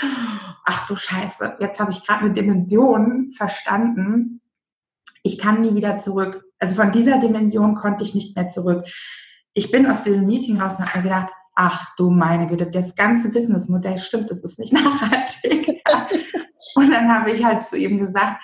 [0.65, 4.41] ach du Scheiße, jetzt habe ich gerade eine Dimension verstanden.
[5.23, 6.45] Ich kann nie wieder zurück.
[6.59, 8.87] Also von dieser Dimension konnte ich nicht mehr zurück.
[9.53, 13.31] Ich bin aus diesem Meeting raus und habe gedacht, ach du meine Güte, das ganze
[13.31, 15.83] Businessmodell stimmt, das ist nicht nachhaltig.
[16.77, 18.41] und dann habe ich halt zu ihm gesagt,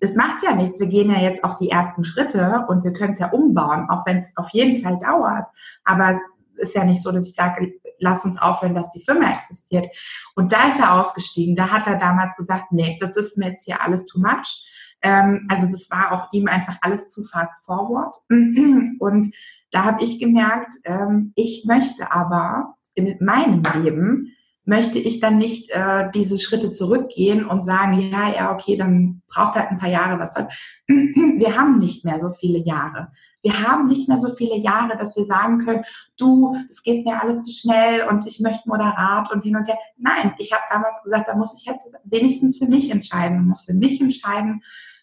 [0.00, 3.12] es macht ja nichts, wir gehen ja jetzt auch die ersten Schritte und wir können
[3.12, 5.46] es ja umbauen, auch wenn es auf jeden Fall dauert.
[5.84, 6.18] Aber
[6.56, 9.86] ist ja nicht so, dass ich sage, lass uns aufhören, dass die Firma existiert.
[10.34, 11.54] Und da ist er ausgestiegen.
[11.54, 14.66] Da hat er damals gesagt, nee, das ist mir jetzt hier alles too much.
[15.02, 18.16] Ähm, also das war auch ihm einfach alles zu fast forward.
[18.30, 19.34] Und
[19.70, 24.32] da habe ich gemerkt, ähm, ich möchte aber in meinem Leben
[24.64, 29.54] möchte ich dann nicht äh, diese Schritte zurückgehen und sagen, ja, ja, okay, dann braucht
[29.54, 30.34] halt ein paar Jahre was.
[30.88, 33.12] Wir haben nicht mehr so viele Jahre.
[33.42, 35.84] Wir haben nicht mehr so viele Jahre, dass wir sagen können,
[36.18, 39.78] du, es geht mir alles zu schnell und ich möchte moderat und hin und her.
[39.96, 43.74] Nein, ich habe damals gesagt, da muss ich jetzt wenigstens für mich entscheiden, muss für
[43.74, 44.62] mich entscheiden.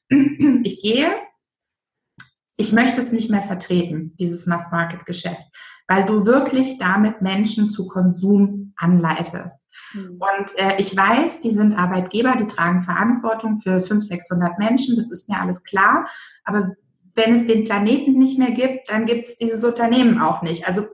[0.63, 1.07] Ich gehe,
[2.57, 5.45] ich möchte es nicht mehr vertreten, dieses Mass-Market-Geschäft,
[5.87, 9.67] weil du wirklich damit Menschen zu Konsum anleitest.
[9.93, 10.19] Mhm.
[10.19, 15.11] Und äh, ich weiß, die sind Arbeitgeber, die tragen Verantwortung für 500, 600 Menschen, das
[15.11, 16.07] ist mir alles klar.
[16.43, 16.75] Aber
[17.15, 20.67] wenn es den Planeten nicht mehr gibt, dann gibt es dieses Unternehmen auch nicht.
[20.67, 20.87] Also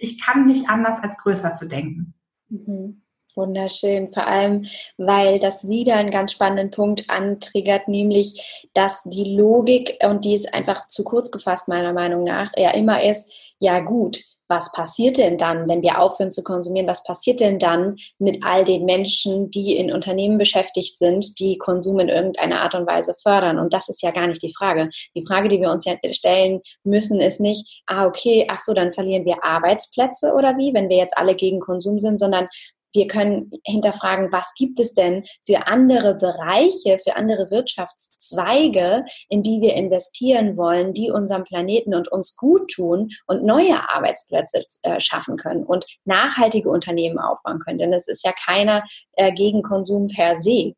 [0.00, 2.14] ich kann nicht anders, als größer zu denken.
[2.48, 3.03] Mhm.
[3.36, 4.66] Wunderschön, vor allem,
[4.96, 10.54] weil das wieder einen ganz spannenden Punkt antriggert, nämlich, dass die Logik, und die ist
[10.54, 15.38] einfach zu kurz gefasst, meiner Meinung nach, ja immer ist, ja gut, was passiert denn
[15.38, 16.86] dann, wenn wir aufhören zu konsumieren?
[16.86, 21.98] Was passiert denn dann mit all den Menschen, die in Unternehmen beschäftigt sind, die Konsum
[21.98, 23.58] in irgendeiner Art und Weise fördern?
[23.58, 24.90] Und das ist ja gar nicht die Frage.
[25.16, 28.92] Die Frage, die wir uns ja stellen müssen, ist nicht, ah, okay, ach so, dann
[28.92, 32.48] verlieren wir Arbeitsplätze oder wie, wenn wir jetzt alle gegen Konsum sind, sondern
[32.94, 39.60] wir können hinterfragen, was gibt es denn für andere Bereiche, für andere Wirtschaftszweige, in die
[39.60, 45.36] wir investieren wollen, die unserem Planeten und uns gut tun und neue Arbeitsplätze äh, schaffen
[45.36, 47.78] können und nachhaltige Unternehmen aufbauen können.
[47.78, 50.74] Denn es ist ja keiner äh, gegen Konsum per se.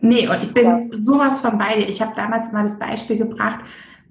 [0.00, 1.82] Nee, und ich bin sowas von beide.
[1.82, 3.60] Ich habe damals mal das Beispiel gebracht,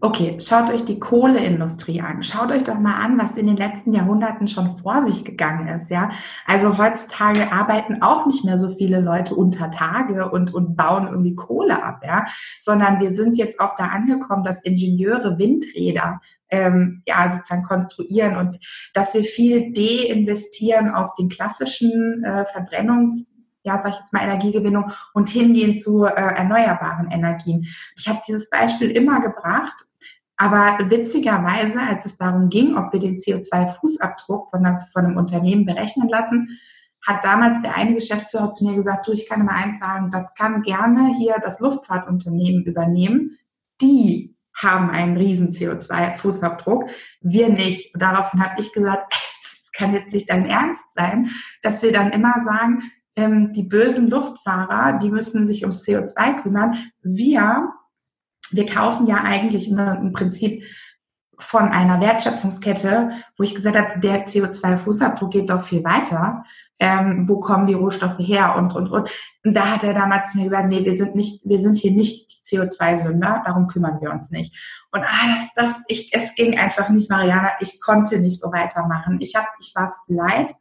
[0.04, 2.24] Okay, schaut euch die Kohleindustrie an.
[2.24, 5.92] Schaut euch doch mal an, was in den letzten Jahrhunderten schon vor sich gegangen ist,
[5.92, 6.10] ja.
[6.48, 11.36] Also heutzutage arbeiten auch nicht mehr so viele Leute unter Tage und, und bauen irgendwie
[11.36, 12.26] Kohle ab, ja.
[12.58, 18.58] Sondern wir sind jetzt auch da angekommen, dass Ingenieure Windräder ähm, ja, sozusagen konstruieren und
[18.96, 23.28] dass wir viel deinvestieren aus den klassischen äh, Verbrennungs
[23.64, 27.68] ja, sag ich jetzt mal, Energiegewinnung und hingehen zu äh, erneuerbaren Energien.
[27.96, 29.86] Ich habe dieses Beispiel immer gebracht,
[30.42, 36.10] aber witzigerweise, als es darum ging, ob wir den CO2-Fußabdruck von, von einem Unternehmen berechnen
[36.10, 36.58] lassen,
[37.06, 40.34] hat damals der eine Geschäftsführer zu mir gesagt, du, ich kann immer eins sagen, das
[40.34, 43.38] kann gerne hier das Luftfahrtunternehmen übernehmen.
[43.82, 46.90] Die haben einen riesen CO2-Fußabdruck,
[47.22, 47.94] wir nicht.
[47.94, 51.30] Und daraufhin habe ich gesagt, das kann jetzt nicht dein Ernst sein,
[51.62, 52.82] dass wir dann immer sagen,
[53.16, 56.78] ähm, die bösen Luftfahrer, die müssen sich ums CO2 kümmern.
[57.04, 57.74] Wir
[58.52, 60.64] wir kaufen ja eigentlich immer im Prinzip
[61.42, 66.44] von einer Wertschöpfungskette, wo ich gesagt habe, der CO2-Fußabdruck geht doch viel weiter.
[66.80, 69.10] Ähm, wo kommen die Rohstoffe her und, und, und.
[69.46, 71.92] Und da hat er damals zu mir gesagt, nee, wir sind nicht, wir sind hier
[71.92, 74.56] nicht die CO2-Sünder, darum kümmern wir uns nicht.
[74.92, 79.20] Und ah, das, das, ich, es ging einfach nicht, Mariana, ich konnte nicht so weitermachen.
[79.22, 80.56] Ich hab, ich war es leid.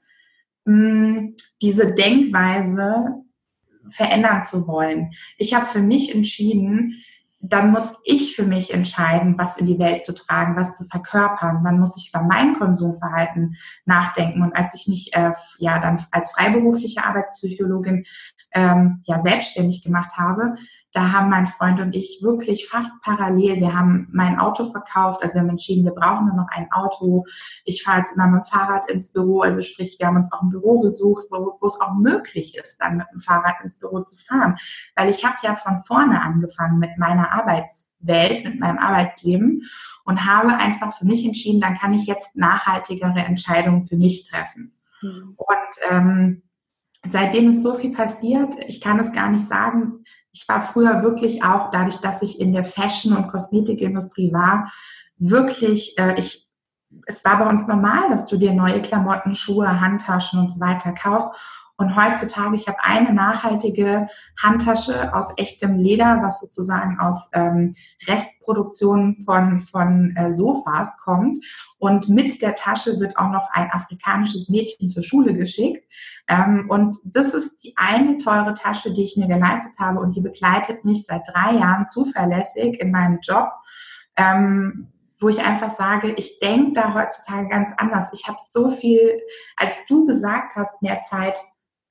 [0.66, 3.22] Mm, diese Denkweise
[3.88, 5.12] verändern zu wollen.
[5.38, 7.02] Ich habe für mich entschieden,
[7.42, 11.64] dann muss ich für mich entscheiden, was in die Welt zu tragen, was zu verkörpern.
[11.64, 14.42] Dann muss ich über mein Konsumverhalten nachdenken.
[14.42, 18.04] Und als ich mich äh, ja dann als freiberufliche Arbeitspsychologin
[18.52, 20.56] ähm, ja selbstständig gemacht habe,
[20.92, 25.34] da haben mein Freund und ich wirklich fast parallel, wir haben mein Auto verkauft, also
[25.34, 27.26] wir haben entschieden, wir brauchen nur noch ein Auto.
[27.64, 30.42] Ich fahre jetzt immer mit dem Fahrrad ins Büro, also sprich, wir haben uns auch
[30.42, 34.00] ein Büro gesucht, wo, wo es auch möglich ist, dann mit dem Fahrrad ins Büro
[34.00, 34.56] zu fahren.
[34.96, 39.62] Weil ich habe ja von vorne angefangen mit meiner Arbeitswelt, mit meinem Arbeitsleben
[40.04, 44.72] und habe einfach für mich entschieden, dann kann ich jetzt nachhaltigere Entscheidungen für mich treffen.
[45.02, 45.34] Mhm.
[45.36, 46.42] Und ähm,
[47.04, 51.42] seitdem ist so viel passiert, ich kann es gar nicht sagen, ich war früher wirklich
[51.42, 54.72] auch, dadurch, dass ich in der Fashion- und Kosmetikindustrie war,
[55.18, 56.48] wirklich, äh, ich,
[57.06, 60.92] es war bei uns normal, dass du dir neue Klamotten, Schuhe, Handtaschen und so weiter
[60.92, 61.30] kaufst.
[61.80, 64.06] Und heutzutage, ich habe eine nachhaltige
[64.38, 67.74] Handtasche aus echtem Leder, was sozusagen aus ähm,
[68.06, 71.42] Restproduktionen von, von äh, Sofas kommt.
[71.78, 75.82] Und mit der Tasche wird auch noch ein afrikanisches Mädchen zur Schule geschickt.
[76.28, 80.20] Ähm, und das ist die eine teure Tasche, die ich mir geleistet habe und die
[80.20, 83.48] begleitet mich seit drei Jahren zuverlässig in meinem Job.
[84.16, 88.08] Ähm, wo ich einfach sage, ich denke da heutzutage ganz anders.
[88.14, 89.20] Ich habe so viel,
[89.54, 91.38] als du gesagt hast, mehr Zeit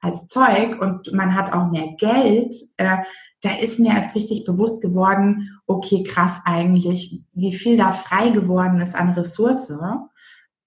[0.01, 2.97] als Zeug und man hat auch mehr Geld, äh,
[3.41, 8.79] da ist mir erst richtig bewusst geworden, okay, krass eigentlich, wie viel da frei geworden
[8.81, 9.71] ist an Ressource.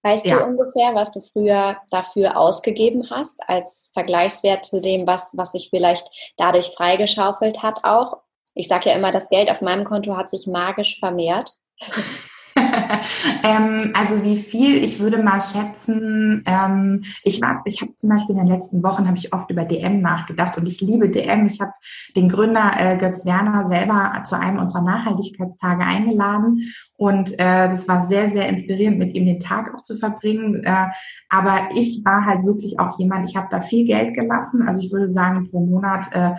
[0.02, 0.38] Weißt ja.
[0.38, 5.68] du ungefähr, was du früher dafür ausgegeben hast, als Vergleichswert zu dem, was, was sich
[5.70, 8.22] vielleicht dadurch freigeschaufelt hat auch?
[8.54, 11.52] Ich sage ja immer, das Geld auf meinem Konto hat sich magisch vermehrt.
[13.42, 14.82] ähm, also wie viel?
[14.82, 19.06] Ich würde mal schätzen, ähm, ich war, ich habe zum Beispiel in den letzten Wochen
[19.06, 21.46] habe ich oft über DM nachgedacht und ich liebe DM.
[21.46, 21.72] Ich habe
[22.16, 28.02] den Gründer äh, Götz Werner selber zu einem unserer Nachhaltigkeitstage eingeladen und äh, das war
[28.02, 30.62] sehr, sehr inspirierend, mit ihm den Tag auch zu verbringen.
[30.62, 30.88] Äh,
[31.28, 34.62] aber ich war halt wirklich auch jemand, ich habe da viel Geld gelassen.
[34.62, 36.32] Also ich würde sagen, pro Monat äh,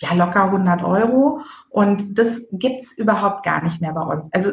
[0.00, 4.32] ja locker 100 Euro und das gibt's überhaupt gar nicht mehr bei uns.
[4.32, 4.50] Also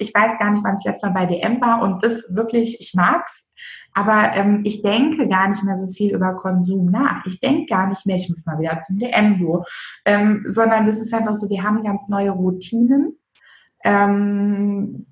[0.00, 2.94] ich weiß gar nicht, wann ich letztes Mal bei DM war und das wirklich, ich
[2.94, 3.44] mag's,
[3.92, 7.24] aber ähm, ich denke gar nicht mehr so viel über Konsum nach.
[7.26, 9.64] Ich denke gar nicht mehr, ich muss mal wieder zum DM go,
[10.04, 13.18] ähm, sondern das ist einfach so, wir haben ganz neue Routinen.
[13.84, 15.06] Ähm,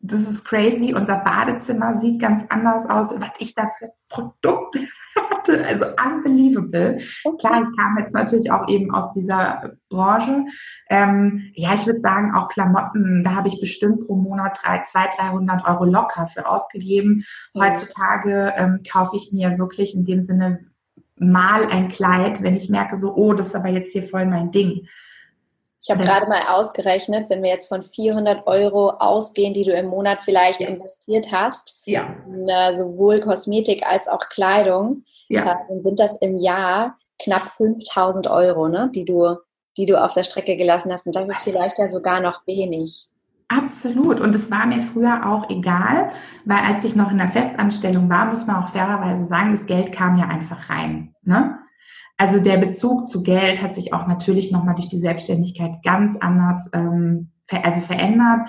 [0.00, 0.94] das ist crazy.
[0.94, 3.08] Unser Badezimmer sieht ganz anders aus.
[3.18, 4.80] Was ich da für Produkte
[5.44, 5.64] hatte.
[5.64, 6.98] Also unbelievable.
[7.38, 10.44] Klar, ich kam jetzt natürlich auch eben aus dieser Branche.
[10.90, 15.68] Ähm, ja, ich würde sagen, auch Klamotten, da habe ich bestimmt pro Monat 200, 300
[15.68, 17.24] Euro locker für ausgegeben.
[17.54, 17.60] Mhm.
[17.60, 20.60] Heutzutage ähm, kaufe ich mir wirklich in dem Sinne
[21.16, 24.50] mal ein Kleid, wenn ich merke so, oh, das ist aber jetzt hier voll mein
[24.50, 24.86] Ding.
[25.84, 29.88] Ich habe gerade mal ausgerechnet, wenn wir jetzt von 400 Euro ausgehen, die du im
[29.88, 30.68] Monat vielleicht ja.
[30.68, 32.16] investiert hast, ja.
[32.26, 35.42] in, äh, sowohl Kosmetik als auch Kleidung, ja.
[35.42, 39.36] äh, dann sind das im Jahr knapp 5000 Euro, ne, die, du,
[39.76, 41.06] die du auf der Strecke gelassen hast.
[41.06, 43.08] Und das ist vielleicht ja sogar noch wenig.
[43.48, 44.20] Absolut.
[44.20, 46.12] Und es war mir früher auch egal,
[46.46, 49.92] weil als ich noch in der Festanstellung war, muss man auch fairerweise sagen, das Geld
[49.92, 51.14] kam ja einfach rein.
[51.22, 51.58] Ne?
[52.16, 56.70] Also der Bezug zu Geld hat sich auch natürlich nochmal durch die Selbstständigkeit ganz anders
[56.72, 58.48] ähm, ver also verändert.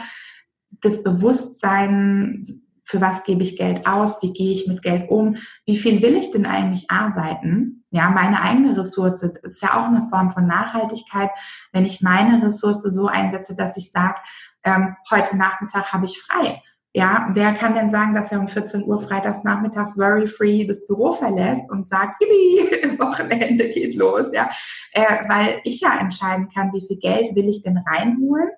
[0.82, 5.78] Das Bewusstsein, für was gebe ich Geld aus, wie gehe ich mit Geld um, wie
[5.78, 7.84] viel will ich denn eigentlich arbeiten?
[7.90, 11.32] Ja, meine eigene Ressource ist ja auch eine Form von Nachhaltigkeit,
[11.72, 14.20] wenn ich meine Ressource so einsetze, dass ich sage,
[14.64, 16.62] ähm, heute Nachmittag habe ich frei
[16.96, 21.12] ja, wer kann denn sagen, dass er um 14 Uhr freitags nachmittags worry-free das Büro
[21.12, 24.50] verlässt und sagt, Yippie, Wochenende geht los, ja,
[24.94, 28.50] äh, weil ich ja entscheiden kann, wie viel Geld will ich denn reinholen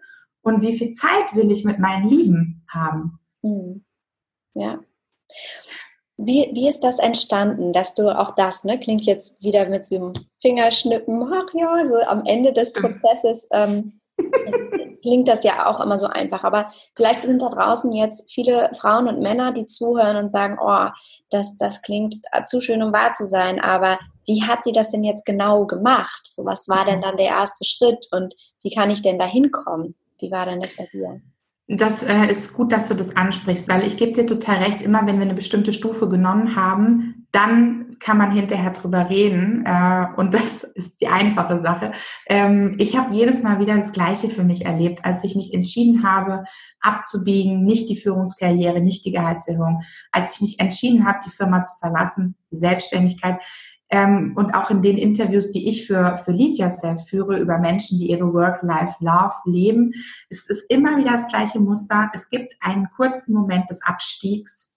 [0.44, 3.18] und wie viel Zeit will ich mit meinen Lieben haben.
[3.42, 3.84] Hm.
[4.54, 4.82] Ja.
[6.18, 9.96] Wie, wie ist das entstanden, dass du auch das, ne, klingt jetzt wieder mit so
[9.96, 10.14] einem
[10.44, 14.00] Fingerschnippen, ach ja, so am Ende des Prozesses ähm,
[15.02, 16.44] klingt das ja auch immer so einfach.
[16.44, 20.90] Aber vielleicht sind da draußen jetzt viele Frauen und Männer, die zuhören und sagen, oh,
[21.30, 22.16] das, das klingt
[22.46, 23.60] zu schön, um wahr zu sein.
[23.60, 26.22] Aber wie hat sie das denn jetzt genau gemacht?
[26.26, 29.96] So, was war denn dann der erste Schritt und wie kann ich denn da hinkommen?
[30.20, 31.22] Wie war denn das bei dir?
[31.70, 35.06] Das äh, ist gut, dass du das ansprichst, weil ich gebe dir total recht, immer
[35.06, 40.34] wenn wir eine bestimmte Stufe genommen haben, dann kann man hinterher drüber reden äh, und
[40.34, 41.92] das ist die einfache Sache.
[42.28, 46.04] Ähm, ich habe jedes Mal wieder das Gleiche für mich erlebt, als ich mich entschieden
[46.04, 46.44] habe,
[46.80, 49.82] abzubiegen, nicht die Führungskarriere, nicht die Gehaltserhöhung,
[50.12, 53.38] als ich mich entschieden habe, die Firma zu verlassen, die Selbstständigkeit.
[53.90, 58.00] ähm, und auch in den Interviews, die ich für, für Lead Yourself führe, über Menschen,
[58.00, 59.94] die ihre Work-Life-Love leben,
[60.30, 62.12] ist es immer wieder das gleiche Muster.
[62.14, 64.74] Es gibt einen kurzen Moment des Abstiegs,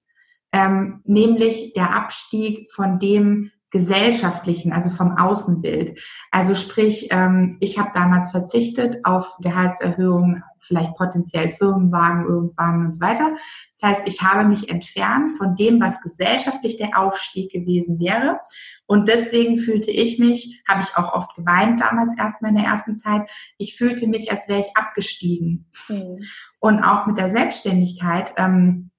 [0.53, 5.99] ähm, nämlich der Abstieg von dem, gesellschaftlichen, also vom Außenbild.
[6.31, 13.01] Also sprich, ähm, ich habe damals verzichtet auf Gehaltserhöhungen, vielleicht potenziell Firmenwagen irgendwann und so
[13.01, 13.31] weiter.
[13.73, 18.41] Das heißt, ich habe mich entfernt von dem, was gesellschaftlich der Aufstieg gewesen wäre.
[18.87, 22.97] Und deswegen fühlte ich mich, habe ich auch oft geweint damals erstmal in der ersten
[22.97, 25.71] Zeit, ich fühlte mich, als wäre ich abgestiegen.
[25.89, 26.25] Mhm.
[26.59, 28.35] Und auch mit der Selbstständigkeit.
[28.37, 28.90] Ähm,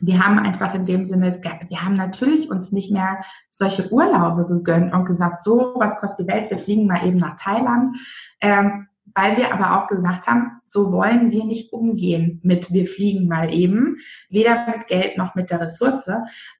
[0.00, 3.20] wir haben einfach in dem Sinne, wir haben natürlich uns nicht mehr
[3.50, 7.36] solche Urlaube gegönnt und gesagt, so, was kostet die Welt, wir fliegen mal eben nach
[7.40, 7.96] Thailand.
[8.40, 13.26] Ähm, weil wir aber auch gesagt haben, so wollen wir nicht umgehen mit wir fliegen
[13.26, 13.96] mal eben,
[14.28, 16.06] weder mit Geld noch mit der Ressource.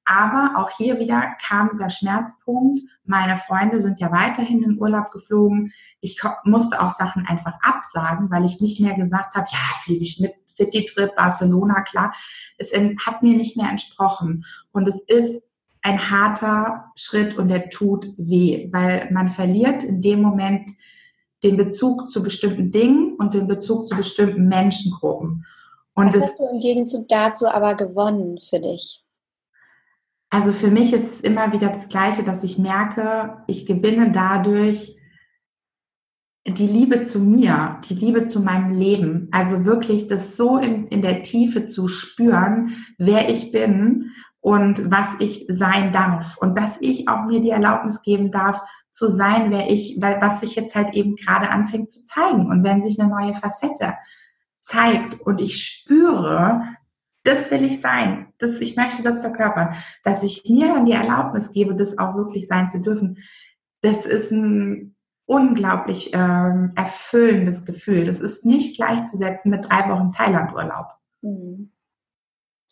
[0.05, 2.79] Aber auch hier wieder kam dieser Schmerzpunkt.
[3.05, 5.71] Meine Freunde sind ja weiterhin in Urlaub geflogen.
[6.01, 10.19] Ich musste auch Sachen einfach absagen, weil ich nicht mehr gesagt habe, ja, fliege ich
[10.19, 12.11] mit Citytrip, Barcelona, klar.
[12.57, 14.45] Es hat mir nicht mehr entsprochen.
[14.71, 15.43] Und es ist
[15.83, 20.71] ein harter Schritt und der tut weh, weil man verliert in dem Moment
[21.43, 25.45] den Bezug zu bestimmten Dingen und den Bezug zu bestimmten Menschengruppen.
[25.93, 29.03] Und Was hast du im Gegenzug dazu aber gewonnen für dich?
[30.29, 34.97] Also für mich ist es immer wieder das Gleiche, dass ich merke, ich gewinne dadurch
[36.45, 39.27] die Liebe zu mir, die Liebe zu meinem Leben.
[39.31, 45.15] Also wirklich das so in, in der Tiefe zu spüren, wer ich bin und was
[45.19, 46.37] ich sein darf.
[46.37, 48.61] Und dass ich auch mir die Erlaubnis geben darf,
[48.97, 52.47] zu sein, wer ich, weil was sich jetzt halt eben gerade anfängt zu zeigen.
[52.47, 53.93] Und wenn sich eine neue Facette
[54.59, 56.63] zeigt und ich spüre,
[57.23, 61.53] das will ich sein, das, ich möchte das verkörpern, dass ich mir dann die Erlaubnis
[61.53, 63.19] gebe, das auch wirklich sein zu dürfen,
[63.81, 64.95] das ist ein
[65.27, 68.03] unglaublich ähm, erfüllendes Gefühl.
[68.03, 70.87] Das ist nicht gleichzusetzen mit drei Wochen Thailandurlaub.
[71.21, 71.71] Mhm.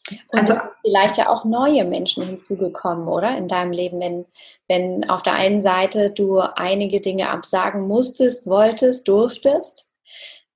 [0.09, 3.37] Und also, es sind vielleicht ja auch neue Menschen hinzugekommen, oder?
[3.37, 4.25] In deinem Leben, wenn,
[4.67, 9.87] wenn auf der einen Seite du einige Dinge absagen musstest, wolltest, durftest.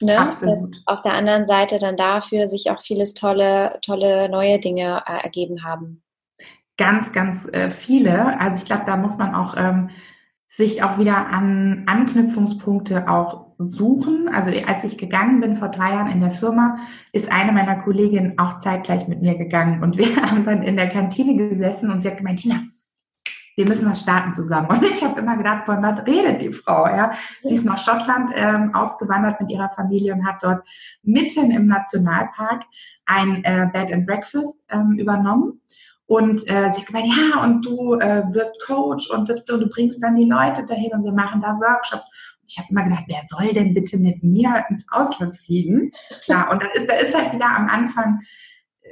[0.02, 0.20] Ne?
[0.20, 0.76] Absolut.
[0.86, 5.64] Auf der anderen Seite dann dafür sich auch vieles tolle, tolle neue Dinge äh, ergeben
[5.64, 6.04] haben.
[6.78, 8.39] Ganz, ganz äh, viele.
[8.39, 9.89] Also ich glaube, da muss man auch ähm,
[10.47, 14.30] sich auch wieder an Anknüpfungspunkte auch suchen.
[14.34, 16.78] Also als ich gegangen bin vor drei Jahren in der Firma,
[17.12, 20.89] ist eine meiner Kolleginnen auch zeitgleich mit mir gegangen und wir haben dann in der
[20.89, 22.62] Kantine gesessen und sie hat gemeint, Tina,
[23.55, 24.70] wir müssen was starten zusammen.
[24.70, 26.88] Und ich habe immer gedacht, von was redet die Frau?
[26.88, 30.66] Ja, sie ist nach Schottland ähm, ausgewandert mit ihrer Familie und hat dort
[31.03, 32.64] mitten im Nationalpark
[33.05, 35.60] ein äh, Bed and Breakfast ähm, übernommen
[36.10, 40.01] und äh, sie hat gemeint, ja, und du äh, wirst Coach und, und, du bringst
[40.01, 42.10] dann die Leute dahin und wir machen da Workshops.
[42.50, 45.91] Ich habe immer gedacht, wer soll denn bitte mit mir ins Ausland fliegen?
[46.24, 48.20] Klar, und da ist, da ist halt wieder am Anfang,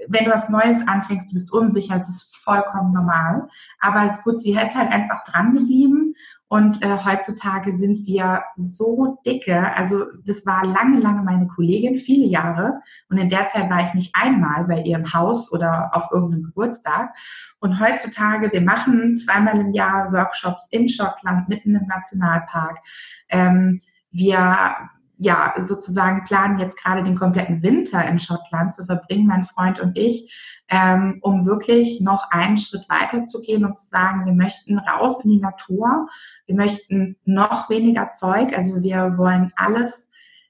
[0.07, 3.47] wenn du was Neues anfängst, du bist unsicher, es ist vollkommen normal.
[3.79, 6.13] Aber gut, sie ist halt einfach dran geblieben
[6.49, 9.75] und äh, heutzutage sind wir so dicke.
[9.75, 12.79] Also das war lange, lange meine Kollegin, viele Jahre.
[13.09, 17.13] Und in der Zeit war ich nicht einmal bei ihrem Haus oder auf irgendeinem Geburtstag.
[17.59, 22.79] Und heutzutage, wir machen zweimal im Jahr Workshops in Schottland, mitten im Nationalpark.
[23.27, 23.79] Ähm,
[24.11, 29.79] wir ja, sozusagen planen jetzt gerade den kompletten Winter in Schottland zu verbringen, mein Freund
[29.79, 30.33] und ich,
[30.69, 35.23] ähm, um wirklich noch einen Schritt weiter zu gehen und zu sagen, wir möchten raus
[35.23, 36.07] in die Natur,
[36.45, 40.07] wir möchten noch weniger Zeug, also wir wollen alles,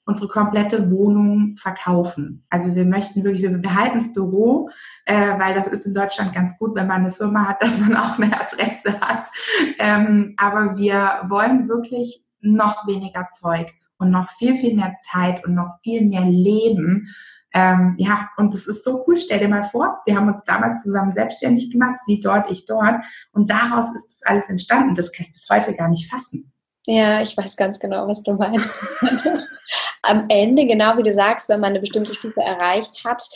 [0.08, 2.46] unsere komplette Wohnung verkaufen.
[2.50, 4.70] Also wir möchten wirklich, wir behalten das Büro,
[5.06, 7.96] äh, weil das ist in Deutschland ganz gut, wenn man eine Firma hat, dass man
[7.98, 9.30] auch eine Adresse hat.
[9.78, 15.54] Ähm, aber wir wollen wirklich noch weniger Zeug und noch viel, viel mehr Zeit und
[15.54, 17.08] noch viel mehr Leben.
[17.54, 19.18] Ähm, ja, und das ist so cool.
[19.18, 23.04] Stell dir mal vor, wir haben uns damals zusammen selbstständig gemacht, sie dort, ich dort.
[23.32, 24.96] Und daraus ist das alles entstanden.
[24.96, 26.52] Das kann ich bis heute gar nicht fassen.
[26.90, 28.72] Ja, ich weiß ganz genau, was du meinst.
[30.04, 33.28] Am Ende, genau wie du sagst, wenn man eine bestimmte Stufe erreicht hat,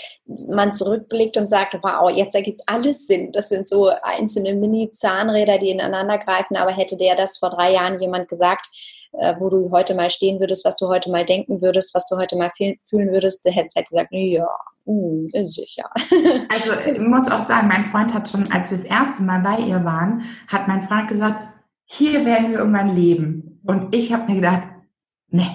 [0.49, 3.33] man zurückblickt und sagt, wow, jetzt ergibt alles Sinn.
[3.33, 6.55] Das sind so einzelne Mini-Zahnräder, die ineinander greifen.
[6.55, 8.67] Aber hätte der das vor drei Jahren jemand gesagt,
[9.13, 12.17] äh, wo du heute mal stehen würdest, was du heute mal denken würdest, was du
[12.17, 14.47] heute mal fühlen würdest, der hätte halt gesagt, ja,
[14.85, 15.89] hm, sicher.
[16.49, 19.63] Also ich muss auch sagen, mein Freund hat schon, als wir das erste Mal bei
[19.63, 21.53] ihr waren, hat mein Freund gesagt,
[21.85, 23.59] hier werden wir irgendwann leben.
[23.65, 24.67] Und ich habe mir gedacht,
[25.29, 25.45] ne,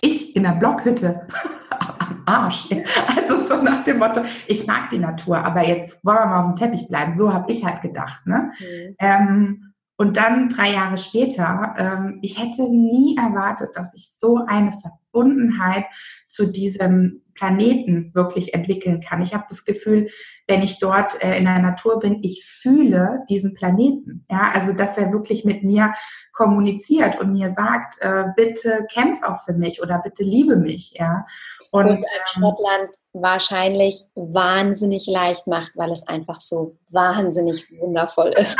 [0.00, 1.26] ich in der Blockhütte
[1.98, 2.68] am Arsch.
[3.16, 6.54] Also so nach dem Motto, ich mag die Natur, aber jetzt wollen wir mal auf
[6.54, 7.12] dem Teppich bleiben.
[7.12, 8.26] So habe ich halt gedacht.
[8.26, 8.50] Ne?
[8.58, 8.96] Mhm.
[8.98, 9.65] Ähm,
[9.96, 15.86] Und dann drei Jahre später, ähm, ich hätte nie erwartet, dass ich so eine Verbundenheit
[16.28, 19.22] zu diesem Planeten wirklich entwickeln kann.
[19.22, 20.08] Ich habe das Gefühl,
[20.46, 24.26] wenn ich dort äh, in der Natur bin, ich fühle diesen Planeten.
[24.30, 25.92] Ja, also dass er wirklich mit mir
[26.32, 30.94] kommuniziert und mir sagt, äh, bitte kämpf auch für mich oder bitte liebe mich.
[30.98, 31.26] Ja,
[31.70, 38.58] und ähm, Schottland wahrscheinlich wahnsinnig leicht macht, weil es einfach so wahnsinnig wundervoll ist.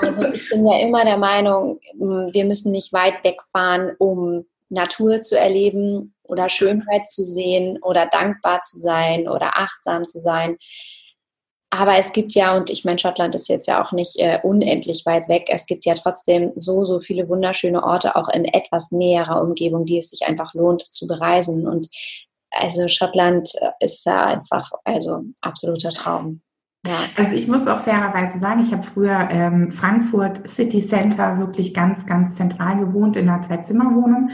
[0.00, 5.38] Also ich bin ja immer der Meinung, wir müssen nicht weit wegfahren, um Natur zu
[5.38, 10.58] erleben oder Schönheit zu sehen oder dankbar zu sein oder achtsam zu sein.
[11.70, 15.06] Aber es gibt ja, und ich meine, Schottland ist jetzt ja auch nicht äh, unendlich
[15.06, 19.40] weit weg, es gibt ja trotzdem so, so viele wunderschöne Orte, auch in etwas näherer
[19.40, 21.66] Umgebung, die es sich einfach lohnt zu bereisen.
[21.66, 21.88] Und
[22.50, 26.42] also Schottland äh, ist da einfach, also absoluter Traum.
[26.84, 27.06] Ja.
[27.16, 32.06] Also ich muss auch fairerweise sagen, ich habe früher ähm, Frankfurt City Center wirklich ganz,
[32.06, 34.30] ganz zentral gewohnt in einer Zwei-Zimmer-Wohnung.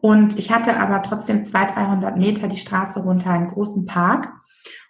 [0.00, 4.32] Und ich hatte aber trotzdem 200, 300 Meter die Straße runter einen großen Park.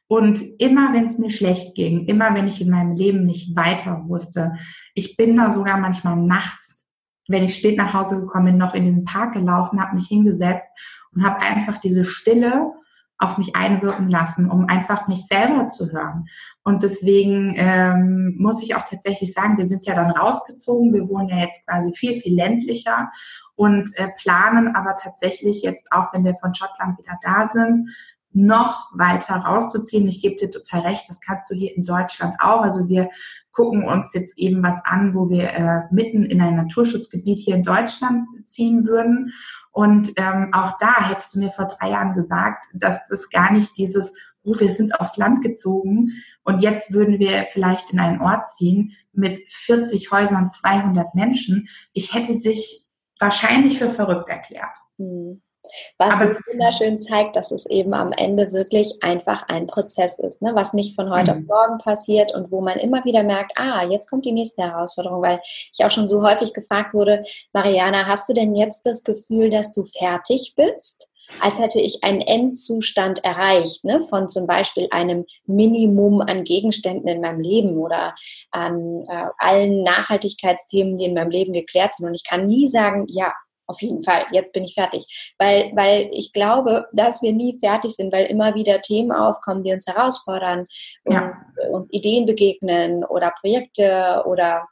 [0.06, 4.04] Und immer wenn es mir schlecht ging, immer wenn ich in meinem Leben nicht weiter
[4.06, 4.54] wusste,
[4.94, 6.84] ich bin da sogar manchmal nachts,
[7.28, 10.66] wenn ich spät nach Hause gekommen bin, noch in diesen Park gelaufen, habe mich hingesetzt
[11.12, 12.72] und habe einfach diese Stille
[13.20, 16.24] auf mich einwirken lassen, um einfach mich selber zu hören.
[16.64, 20.94] Und deswegen ähm, muss ich auch tatsächlich sagen, wir sind ja dann rausgezogen.
[20.94, 23.10] Wir wohnen ja jetzt quasi viel, viel ländlicher
[23.54, 27.90] und äh, planen aber tatsächlich jetzt auch, wenn wir von Schottland wieder da sind,
[28.32, 30.08] noch weiter rauszuziehen.
[30.08, 32.62] Ich gebe dir total recht, das kannst du hier in Deutschland auch.
[32.62, 33.10] Also wir
[33.52, 37.64] gucken uns jetzt eben was an, wo wir äh, mitten in ein Naturschutzgebiet hier in
[37.64, 39.32] Deutschland ziehen würden.
[39.72, 43.76] Und ähm, auch da hättest du mir vor drei Jahren gesagt, dass das gar nicht
[43.76, 44.12] dieses,
[44.42, 46.10] oh, wir sind aufs Land gezogen
[46.42, 51.68] und jetzt würden wir vielleicht in einen Ort ziehen mit 40 Häusern, 200 Menschen.
[51.92, 52.86] Ich hätte dich
[53.18, 54.76] wahrscheinlich für verrückt erklärt.
[54.98, 55.42] Mhm.
[55.98, 60.42] Was Aber uns wunderschön zeigt, dass es eben am Ende wirklich einfach ein Prozess ist,
[60.42, 60.52] ne?
[60.54, 61.40] was nicht von heute mhm.
[61.40, 65.22] auf morgen passiert und wo man immer wieder merkt, ah, jetzt kommt die nächste Herausforderung,
[65.22, 69.50] weil ich auch schon so häufig gefragt wurde, Mariana, hast du denn jetzt das Gefühl,
[69.50, 71.11] dass du fertig bist?
[71.38, 77.20] als hätte ich einen Endzustand erreicht, ne, von zum Beispiel einem Minimum an Gegenständen in
[77.20, 78.14] meinem Leben oder
[78.50, 82.06] an äh, allen Nachhaltigkeitsthemen, die in meinem Leben geklärt sind.
[82.06, 83.32] Und ich kann nie sagen, ja,
[83.70, 85.34] auf jeden Fall, jetzt bin ich fertig.
[85.38, 89.72] Weil, weil ich glaube, dass wir nie fertig sind, weil immer wieder Themen aufkommen, die
[89.72, 90.66] uns herausfordern
[91.04, 91.32] und ja.
[91.70, 94.66] uns Ideen begegnen oder Projekte oder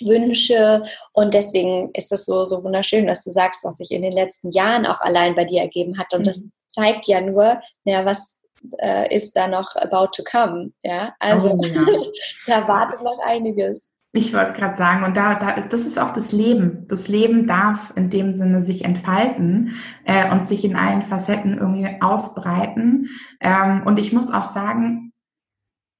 [0.00, 0.82] Wünsche.
[1.12, 4.50] Und deswegen ist das so, so wunderschön, dass du sagst, was sich in den letzten
[4.50, 6.12] Jahren auch allein bei dir ergeben hat.
[6.14, 6.24] Und mhm.
[6.24, 8.40] das zeigt ja nur, ja, was
[8.78, 10.72] äh, ist da noch about to come.
[10.82, 11.84] Ja, also oh, ja.
[12.46, 13.90] da wartet noch einiges.
[14.12, 16.88] Ich wollte es gerade sagen, und da, da, das ist auch das Leben.
[16.88, 21.88] Das Leben darf in dem Sinne sich entfalten äh, und sich in allen Facetten irgendwie
[22.00, 23.08] ausbreiten.
[23.38, 25.12] Ähm, und ich muss auch sagen,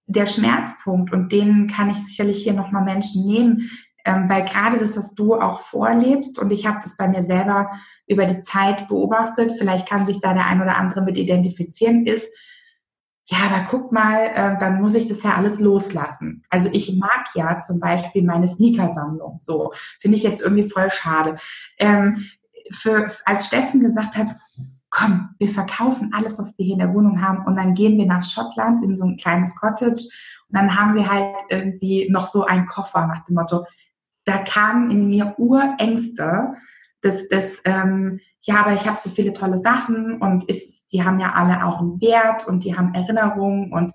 [0.06, 3.70] der Schmerzpunkt, und den kann ich sicherlich hier nochmal Menschen nehmen,
[4.04, 7.70] ähm, weil gerade das, was du auch vorlebst, und ich habe das bei mir selber
[8.08, 12.34] über die Zeit beobachtet, vielleicht kann sich da der ein oder andere mit identifizieren, ist,
[13.30, 16.42] ja, aber guck mal, äh, dann muss ich das ja alles loslassen.
[16.50, 19.38] Also ich mag ja zum Beispiel meine Sneakersammlung.
[19.38, 21.36] So finde ich jetzt irgendwie voll schade.
[21.78, 22.26] Ähm,
[22.72, 24.28] für, als Steffen gesagt hat,
[24.90, 28.06] komm, wir verkaufen alles, was wir hier in der Wohnung haben und dann gehen wir
[28.06, 30.08] nach Schottland in so ein kleines Cottage
[30.48, 33.64] und dann haben wir halt irgendwie noch so einen Koffer nach dem Motto,
[34.24, 36.54] da kamen in mir Urängste,
[37.02, 41.18] das, das ähm, ja, aber ich habe so viele tolle Sachen und ich, die haben
[41.18, 43.92] ja alle auch einen Wert und die haben Erinnerungen und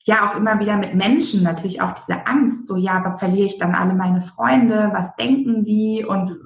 [0.00, 3.58] ja, auch immer wieder mit Menschen natürlich auch diese Angst, so ja, aber verliere ich
[3.58, 6.36] dann alle meine Freunde, was denken die und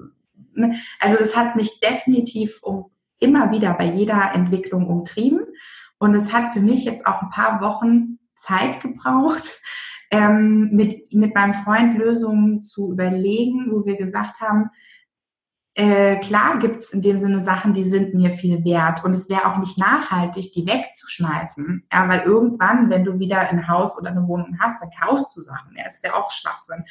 [0.55, 0.75] ne?
[1.01, 2.91] also das hat mich definitiv um,
[3.21, 5.41] immer wieder bei jeder Entwicklung umtrieben
[5.99, 9.61] und es hat für mich jetzt auch ein paar Wochen Zeit gebraucht,
[10.11, 14.71] ähm, mit, mit meinem Freund Lösungen zu überlegen, wo wir gesagt haben,
[15.75, 19.31] äh, klar gibt es in dem Sinne Sachen, die sind mir viel wert und es
[19.31, 21.87] wäre auch nicht nachhaltig, die wegzuschmeißen.
[21.93, 25.41] Ja, weil irgendwann, wenn du wieder ein Haus oder eine Wohnung hast, dann kaufst du
[25.41, 25.75] Sachen.
[25.77, 26.85] Ja, ist ja auch Schwachsinn.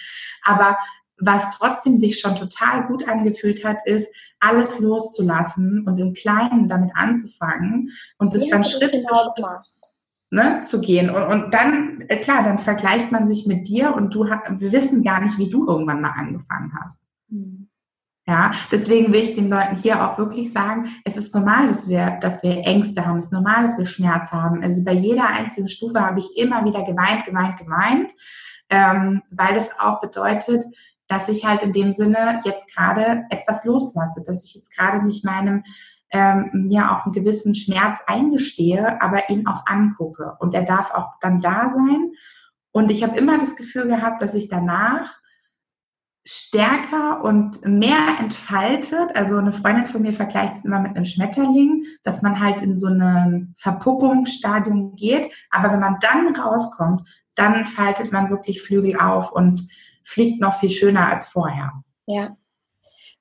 [0.43, 0.77] Aber
[1.17, 6.95] was trotzdem sich schon total gut angefühlt hat, ist, alles loszulassen und im Kleinen damit
[6.95, 9.71] anzufangen und das ja, dann Schritt genau für Schritt
[10.31, 11.09] ne, zu gehen.
[11.09, 15.03] Und, und dann, äh, klar, dann vergleicht man sich mit dir und du, wir wissen
[15.03, 17.03] gar nicht, wie du irgendwann mal angefangen hast.
[17.27, 17.60] Mhm.
[18.27, 22.19] Ja, deswegen will ich den Leuten hier auch wirklich sagen, es ist normal, dass wir,
[22.21, 24.63] dass wir Ängste haben, es ist normal, dass wir Schmerz haben.
[24.63, 28.11] Also bei jeder einzelnen Stufe habe ich immer wieder geweint, geweint, geweint,
[28.69, 30.63] ähm, weil das auch bedeutet,
[31.07, 35.25] dass ich halt in dem Sinne jetzt gerade etwas loslasse, dass ich jetzt gerade nicht
[35.25, 35.63] meinem
[36.11, 40.35] ähm, mir auch einen gewissen Schmerz eingestehe, aber ihn auch angucke.
[40.39, 42.11] Und er darf auch dann da sein.
[42.71, 45.20] Und ich habe immer das Gefühl gehabt, dass ich danach
[46.23, 49.15] stärker und mehr entfaltet.
[49.15, 52.77] Also eine Freundin von mir vergleicht es immer mit einem Schmetterling, dass man halt in
[52.77, 55.31] so einem Verpuppungsstadium geht.
[55.49, 57.01] Aber wenn man dann rauskommt,
[57.35, 59.67] dann faltet man wirklich Flügel auf und
[60.03, 61.71] fliegt noch viel schöner als vorher.
[62.05, 62.35] Ja,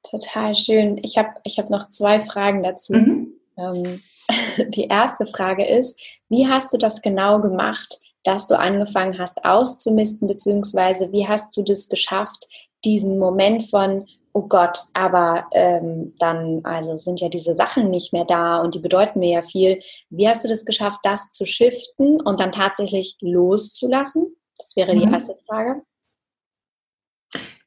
[0.03, 0.98] total schön.
[1.03, 2.94] Ich habe ich hab noch zwei Fragen dazu.
[2.94, 3.32] Mhm.
[3.57, 4.03] Ähm,
[4.70, 5.98] die erste Frage ist,
[6.28, 11.62] wie hast du das genau gemacht, dass du angefangen hast auszumisten, beziehungsweise wie hast du
[11.62, 12.46] das geschafft,
[12.84, 18.24] diesen Moment von, oh Gott, aber ähm, dann also sind ja diese Sachen nicht mehr
[18.24, 19.80] da und die bedeuten mir ja viel.
[20.08, 24.36] Wie hast du das geschafft, das zu shiften und dann tatsächlich loszulassen?
[24.56, 25.14] Das wäre die mhm.
[25.14, 25.82] erste Frage.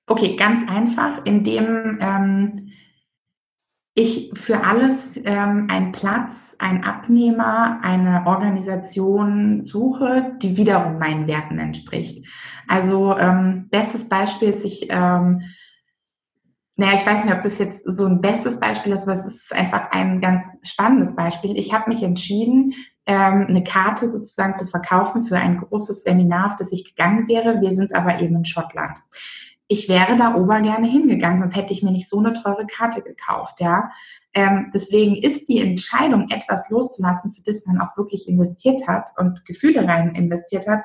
[0.06, 2.74] Okay, ganz einfach, indem ähm,
[3.96, 11.60] ich für alles ähm, einen Platz, einen Abnehmer, eine Organisation suche, die wiederum meinen Werten
[11.60, 12.26] entspricht.
[12.68, 15.42] Also ähm, bestes Beispiel ist, ich, ähm,
[16.76, 19.54] naja, ich weiß nicht, ob das jetzt so ein bestes Beispiel ist, aber es ist
[19.54, 21.58] einfach ein ganz spannendes Beispiel.
[21.58, 22.74] Ich habe mich entschieden,
[23.06, 27.62] ähm, eine Karte sozusagen zu verkaufen für ein großes Seminar, auf das ich gegangen wäre.
[27.62, 28.98] Wir sind aber eben in Schottland
[29.74, 33.02] ich wäre da ober gerne hingegangen, sonst hätte ich mir nicht so eine teure Karte
[33.02, 33.90] gekauft, ja.
[34.34, 39.46] Ähm, deswegen ist die Entscheidung, etwas loszulassen, für das man auch wirklich investiert hat und
[39.46, 40.82] Gefühle rein investiert hat,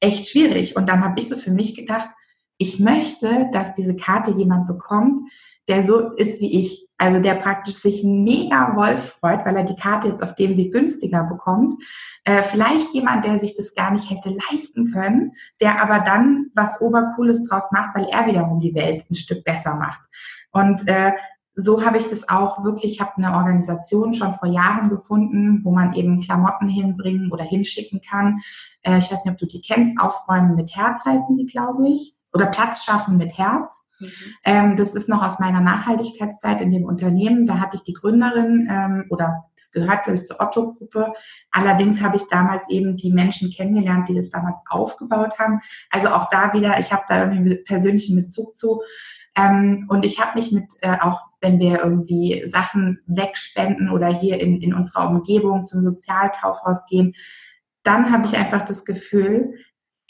[0.00, 0.76] echt schwierig.
[0.76, 2.08] Und dann habe ich so für mich gedacht,
[2.58, 5.20] ich möchte, dass diese Karte jemand bekommt,
[5.68, 6.88] der so ist wie ich.
[7.00, 10.72] Also der praktisch sich mega Wolf freut, weil er die Karte jetzt auf dem Weg
[10.72, 11.80] günstiger bekommt.
[12.24, 16.80] Äh, vielleicht jemand, der sich das gar nicht hätte leisten können, der aber dann was
[16.80, 20.00] Obercooles draus macht, weil er wiederum die Welt ein Stück besser macht.
[20.50, 21.12] Und äh,
[21.60, 25.72] so habe ich das auch wirklich, ich habe eine Organisation schon vor Jahren gefunden, wo
[25.72, 28.38] man eben Klamotten hinbringen oder hinschicken kann.
[28.82, 32.14] Äh, ich weiß nicht, ob du die kennst, Aufräumen mit Herz heißen die, glaube ich.
[32.32, 33.82] Oder Platz schaffen mit Herz.
[33.98, 34.08] Mhm.
[34.44, 37.46] Ähm, das ist noch aus meiner Nachhaltigkeitszeit in dem Unternehmen.
[37.46, 41.12] Da hatte ich die Gründerin ähm, oder es gehört glaube ich zur Otto-Gruppe.
[41.50, 45.58] Allerdings habe ich damals eben die Menschen kennengelernt, die das damals aufgebaut haben.
[45.90, 48.82] Also auch da wieder, ich habe da irgendwie persönlichen Bezug zu.
[49.38, 54.40] Ähm, und ich habe mich mit, äh, auch wenn wir irgendwie Sachen wegspenden oder hier
[54.40, 57.14] in, in unserer Umgebung zum Sozialkaufhaus gehen,
[57.84, 59.54] dann habe ich einfach das Gefühl,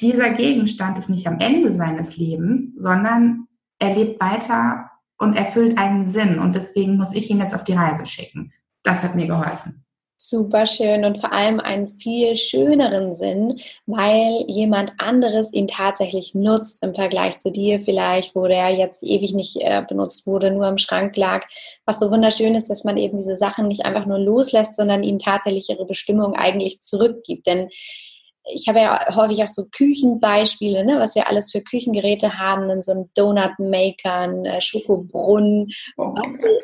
[0.00, 3.48] dieser Gegenstand ist nicht am Ende seines Lebens, sondern
[3.78, 6.38] er lebt weiter und erfüllt einen Sinn.
[6.38, 8.52] Und deswegen muss ich ihn jetzt auf die Reise schicken.
[8.82, 9.84] Das hat mir geholfen.
[10.20, 16.82] Super schön und vor allem einen viel schöneren Sinn, weil jemand anderes ihn tatsächlich nutzt
[16.82, 20.78] im Vergleich zu dir vielleicht, wo der jetzt ewig nicht äh, benutzt wurde, nur im
[20.78, 21.46] Schrank lag.
[21.84, 25.20] Was so wunderschön ist, dass man eben diese Sachen nicht einfach nur loslässt, sondern ihnen
[25.20, 27.46] tatsächlich ihre Bestimmung eigentlich zurückgibt.
[27.46, 27.70] Denn
[28.52, 32.82] ich habe ja häufig auch so Küchenbeispiele, ne, was wir alles für Küchengeräte haben, in
[32.82, 35.70] so einem Donut-Maker, ein äh, Schokobrunnen,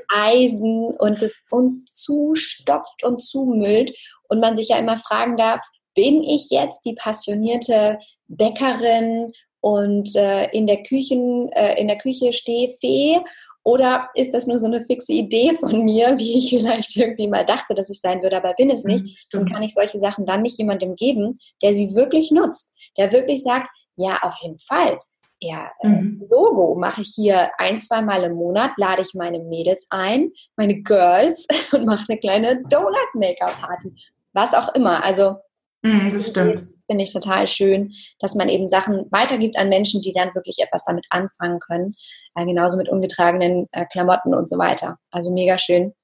[0.09, 3.93] Eisen und es uns zustopft und zumüllt
[4.29, 5.61] und man sich ja immer fragen darf,
[5.95, 12.33] bin ich jetzt die passionierte Bäckerin und äh, in der Küchen, äh, in der Küche
[12.33, 13.21] stehe Fee
[13.65, 17.45] oder ist das nur so eine fixe Idee von mir, wie ich vielleicht irgendwie mal
[17.45, 19.05] dachte, dass ich sein würde, aber bin es nicht?
[19.05, 23.13] Mhm, dann kann ich solche Sachen dann nicht jemandem geben, der sie wirklich nutzt, der
[23.13, 25.01] wirklich sagt, ja, auf jeden Fall.
[25.41, 26.25] Ja, äh, mhm.
[26.31, 30.83] Logo mache ich hier ein, zwei Mal im Monat, lade ich meine Mädels ein, meine
[30.83, 33.95] Girls und mache eine kleine Donut-Maker-Party.
[34.33, 35.03] Was auch immer.
[35.03, 35.37] Also,
[35.83, 40.13] mhm, das stimmt finde ich total schön, dass man eben Sachen weitergibt an Menschen, die
[40.13, 41.95] dann wirklich etwas damit anfangen können.
[42.35, 44.99] Äh, genauso mit ungetragenen äh, Klamotten und so weiter.
[45.11, 45.95] Also mega schön.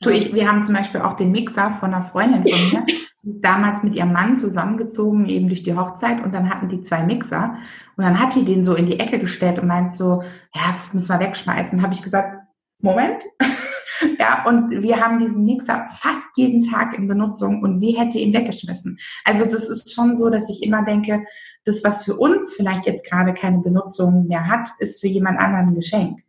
[0.00, 2.86] Du, ich, wir haben zum Beispiel auch den Mixer von einer Freundin von mir,
[3.22, 6.82] die ist damals mit ihrem Mann zusammengezogen, eben durch die Hochzeit, und dann hatten die
[6.82, 7.56] zwei Mixer.
[7.96, 10.22] Und dann hat die den so in die Ecke gestellt und meint so,
[10.54, 11.82] ja, das müssen wir wegschmeißen.
[11.82, 12.38] Habe ich gesagt,
[12.80, 13.24] Moment,
[14.18, 18.32] ja, und wir haben diesen Mixer fast jeden Tag in Benutzung und sie hätte ihn
[18.32, 18.98] weggeschmissen.
[19.24, 21.24] Also das ist schon so, dass ich immer denke,
[21.64, 25.68] das, was für uns vielleicht jetzt gerade keine Benutzung mehr hat, ist für jemand anderen
[25.68, 26.20] ein Geschenk.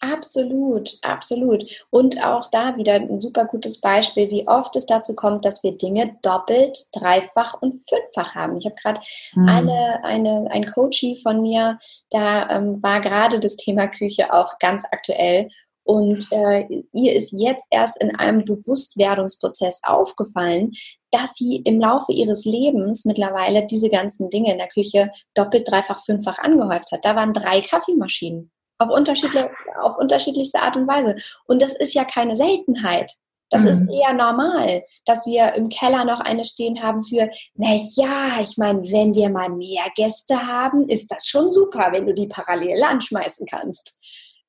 [0.00, 1.64] Absolut, absolut.
[1.90, 5.76] Und auch da wieder ein super gutes Beispiel, wie oft es dazu kommt, dass wir
[5.76, 8.56] Dinge doppelt, dreifach und fünffach haben.
[8.58, 9.00] Ich habe gerade
[9.32, 9.48] hm.
[9.48, 11.78] eine, eine, ein Coachie von mir,
[12.10, 15.48] da ähm, war gerade das Thema Küche auch ganz aktuell.
[15.90, 20.72] Und äh, ihr ist jetzt erst in einem Bewusstwerdungsprozess aufgefallen,
[21.10, 26.04] dass sie im Laufe ihres Lebens mittlerweile diese ganzen Dinge in der Küche doppelt, dreifach,
[26.04, 27.06] fünffach angehäuft hat.
[27.06, 28.50] Da waren drei Kaffeemaschinen.
[28.76, 29.50] Auf unterschiedliche,
[29.82, 31.16] auf unterschiedlichste Art und Weise.
[31.46, 33.10] Und das ist ja keine Seltenheit.
[33.48, 33.68] Das mhm.
[33.68, 38.58] ist eher normal, dass wir im Keller noch eine stehen haben für, na ja, ich
[38.58, 42.82] meine, wenn wir mal mehr Gäste haben, ist das schon super, wenn du die parallel
[42.82, 43.98] anschmeißen kannst.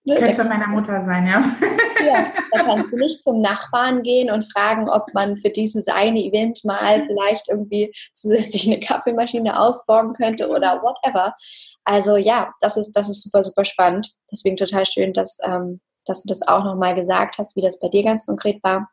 [0.03, 0.15] Ne?
[0.15, 1.43] Könnte von meiner Mutter sein, ja.
[2.01, 6.23] Ja, da kannst du nicht zum Nachbarn gehen und fragen, ob man für dieses eine
[6.23, 11.35] Event mal vielleicht irgendwie zusätzlich eine Kaffeemaschine ausborgen könnte oder whatever.
[11.83, 14.13] Also ja, das ist, das ist super, super spannend.
[14.31, 17.89] Deswegen total schön, dass, ähm, dass du das auch nochmal gesagt hast, wie das bei
[17.89, 18.89] dir ganz konkret war.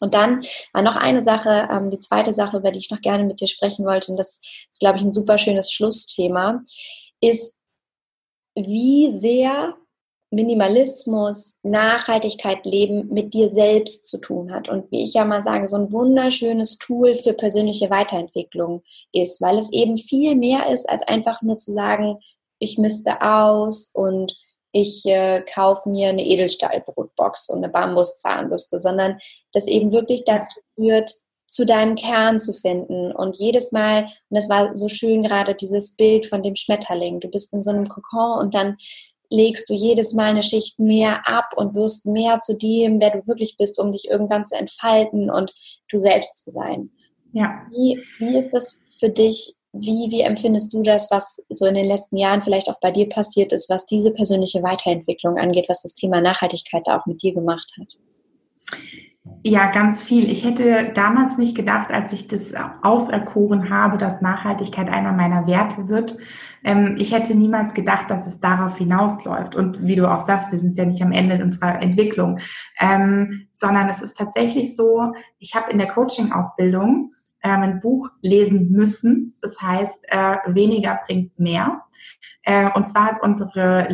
[0.00, 3.24] Und dann war noch eine Sache, ähm, die zweite Sache, über die ich noch gerne
[3.24, 4.40] mit dir sprechen wollte, und das
[4.70, 6.62] ist, glaube ich, ein super schönes Schlussthema,
[7.20, 7.60] ist,
[8.54, 9.74] wie sehr
[10.30, 15.68] Minimalismus, Nachhaltigkeit leben mit dir selbst zu tun hat und wie ich ja mal sage,
[15.68, 21.02] so ein wunderschönes Tool für persönliche Weiterentwicklung ist, weil es eben viel mehr ist, als
[21.06, 22.18] einfach nur zu sagen,
[22.58, 24.36] ich misste aus und
[24.72, 29.18] ich äh, kaufe mir eine Edelstahlbrotbox und eine Bambuszahnbürste, sondern
[29.52, 31.12] das eben wirklich dazu führt,
[31.46, 33.12] zu deinem Kern zu finden.
[33.12, 37.28] Und jedes Mal, und das war so schön gerade dieses Bild von dem Schmetterling, du
[37.28, 38.76] bist in so einem Kokon und dann
[39.30, 43.26] legst du jedes Mal eine Schicht mehr ab und wirst mehr zu dem, wer du
[43.26, 45.54] wirklich bist, um dich irgendwann zu entfalten und
[45.90, 46.90] du selbst zu sein.
[47.32, 47.66] Ja.
[47.70, 49.54] Wie, wie ist das für dich?
[49.72, 53.08] Wie, wie empfindest du das, was so in den letzten Jahren vielleicht auch bei dir
[53.08, 57.34] passiert ist, was diese persönliche Weiterentwicklung angeht, was das Thema Nachhaltigkeit da auch mit dir
[57.34, 58.78] gemacht hat?
[59.42, 60.30] Ja, ganz viel.
[60.30, 62.52] Ich hätte damals nicht gedacht, als ich das
[62.82, 66.16] auserkoren habe, dass Nachhaltigkeit einer meiner Werte wird.
[66.64, 69.54] Ähm, ich hätte niemals gedacht, dass es darauf hinausläuft.
[69.54, 72.40] Und wie du auch sagst, wir sind ja nicht am Ende unserer Entwicklung,
[72.80, 77.12] ähm, sondern es ist tatsächlich so, ich habe in der Coaching-Ausbildung
[77.44, 79.36] ähm, ein Buch lesen müssen.
[79.40, 81.82] Das heißt, äh, weniger bringt mehr.
[82.42, 83.88] Äh, und zwar hat unsere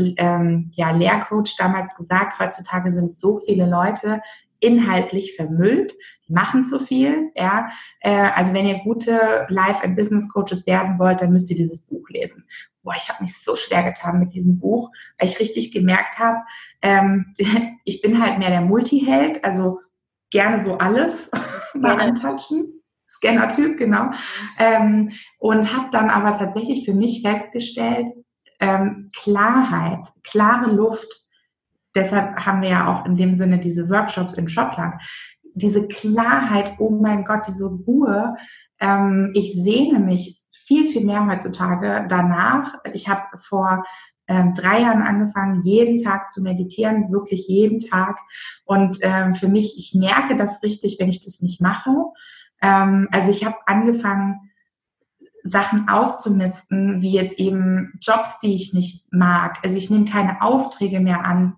[0.72, 4.22] ja, Lehrcoach damals gesagt, heutzutage sind so viele Leute
[4.62, 5.92] inhaltlich vermüllt,
[6.26, 7.30] die machen zu viel.
[7.34, 7.68] Ja,
[8.00, 11.84] äh, also wenn ihr gute Life and Business Coaches werden wollt, dann müsst ihr dieses
[11.84, 12.46] Buch lesen.
[12.82, 16.38] Boah, ich habe mich so schwer getan mit diesem Buch, weil ich richtig gemerkt habe,
[16.80, 17.34] ähm,
[17.84, 19.80] ich bin halt mehr der Multiheld, also
[20.30, 21.30] gerne so alles
[21.74, 22.82] mal antatschen.
[23.08, 24.10] Scanner-Typ, genau.
[24.58, 28.08] Ähm, und habe dann aber tatsächlich für mich festgestellt,
[28.58, 31.26] ähm, Klarheit, klare Luft,
[31.95, 34.95] deshalb haben wir ja auch in dem Sinne diese Workshops in Schottland.
[35.55, 38.36] Diese Klarheit, oh mein Gott, diese Ruhe.
[38.80, 42.74] Ähm, ich sehne mich viel, viel mehr heutzutage danach.
[42.93, 43.84] Ich habe vor
[44.28, 48.18] ähm, drei Jahren angefangen, jeden Tag zu meditieren, wirklich jeden Tag.
[48.64, 51.90] Und ähm, für mich, ich merke das richtig, wenn ich das nicht mache.
[52.62, 54.53] Ähm, also ich habe angefangen,
[55.45, 59.59] Sachen auszumisten, wie jetzt eben Jobs, die ich nicht mag.
[59.64, 61.57] Also ich nehme keine Aufträge mehr an,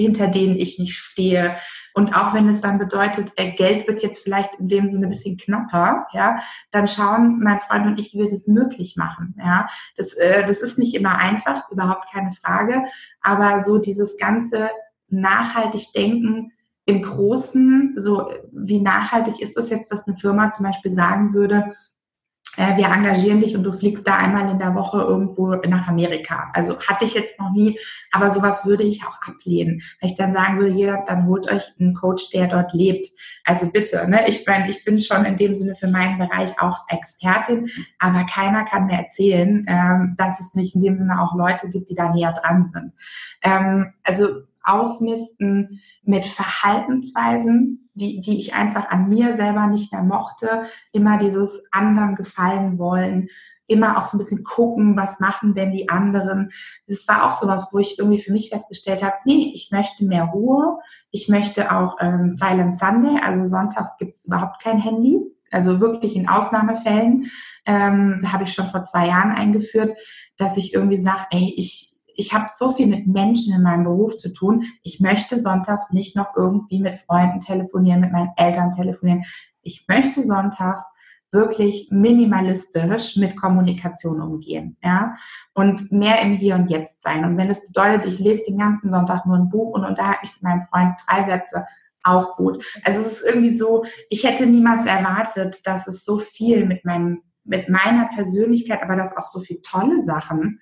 [0.00, 1.56] hinter denen ich nicht stehe.
[1.92, 5.10] Und auch wenn es dann bedeutet, äh, Geld wird jetzt vielleicht in dem Sinne ein
[5.10, 6.38] bisschen knapper, ja,
[6.70, 9.34] dann schauen mein Freund und ich, wie wir das möglich machen.
[9.38, 12.84] Ja, das, äh, das ist nicht immer einfach, überhaupt keine Frage.
[13.20, 14.70] Aber so dieses ganze
[15.08, 16.52] nachhaltig denken
[16.86, 21.72] im Großen, so wie nachhaltig ist das jetzt, dass eine Firma zum Beispiel sagen würde,
[22.56, 26.50] äh, wir engagieren dich und du fliegst da einmal in der Woche irgendwo nach Amerika.
[26.52, 27.78] Also hatte ich jetzt noch nie,
[28.10, 29.80] aber sowas würde ich auch ablehnen.
[30.00, 33.08] Wenn ich dann sagen würde, jeder, dann holt euch einen Coach, der dort lebt.
[33.44, 34.28] Also bitte, ne?
[34.28, 38.64] Ich meine, ich bin schon in dem Sinne für meinen Bereich auch Expertin, aber keiner
[38.64, 42.12] kann mir erzählen, ähm, dass es nicht in dem Sinne auch Leute gibt, die da
[42.12, 42.92] näher dran sind.
[43.42, 50.62] Ähm, also ausmisten mit Verhaltensweisen, die, die ich einfach an mir selber nicht mehr mochte.
[50.92, 53.28] Immer dieses anderen gefallen wollen,
[53.70, 56.50] immer auch so ein bisschen gucken, was machen denn die anderen.
[56.88, 60.24] Das war auch sowas, wo ich irgendwie für mich festgestellt habe, nee, ich möchte mehr
[60.24, 60.78] Ruhe.
[61.12, 65.20] Ich möchte auch ähm, Silent Sunday, also sonntags gibt es überhaupt kein Handy.
[65.52, 67.30] Also wirklich in Ausnahmefällen.
[67.66, 69.96] Ähm, habe ich schon vor zwei Jahren eingeführt,
[70.36, 71.89] dass ich irgendwie sage, ey, ich,
[72.20, 74.64] ich habe so viel mit Menschen in meinem Beruf zu tun.
[74.82, 79.24] Ich möchte sonntags nicht noch irgendwie mit Freunden telefonieren, mit meinen Eltern telefonieren.
[79.62, 80.84] Ich möchte sonntags
[81.32, 85.14] wirklich minimalistisch mit Kommunikation umgehen, ja,
[85.54, 87.24] und mehr im Hier und Jetzt sein.
[87.24, 90.32] Und wenn es bedeutet, ich lese den ganzen Sonntag nur ein Buch und unterhalte mich
[90.34, 91.64] mit meinem Freund drei Sätze,
[92.02, 92.62] auch gut.
[92.84, 97.22] Also es ist irgendwie so, ich hätte niemals erwartet, dass es so viel mit meinem,
[97.44, 100.60] mit meiner Persönlichkeit, aber dass auch so viele tolle Sachen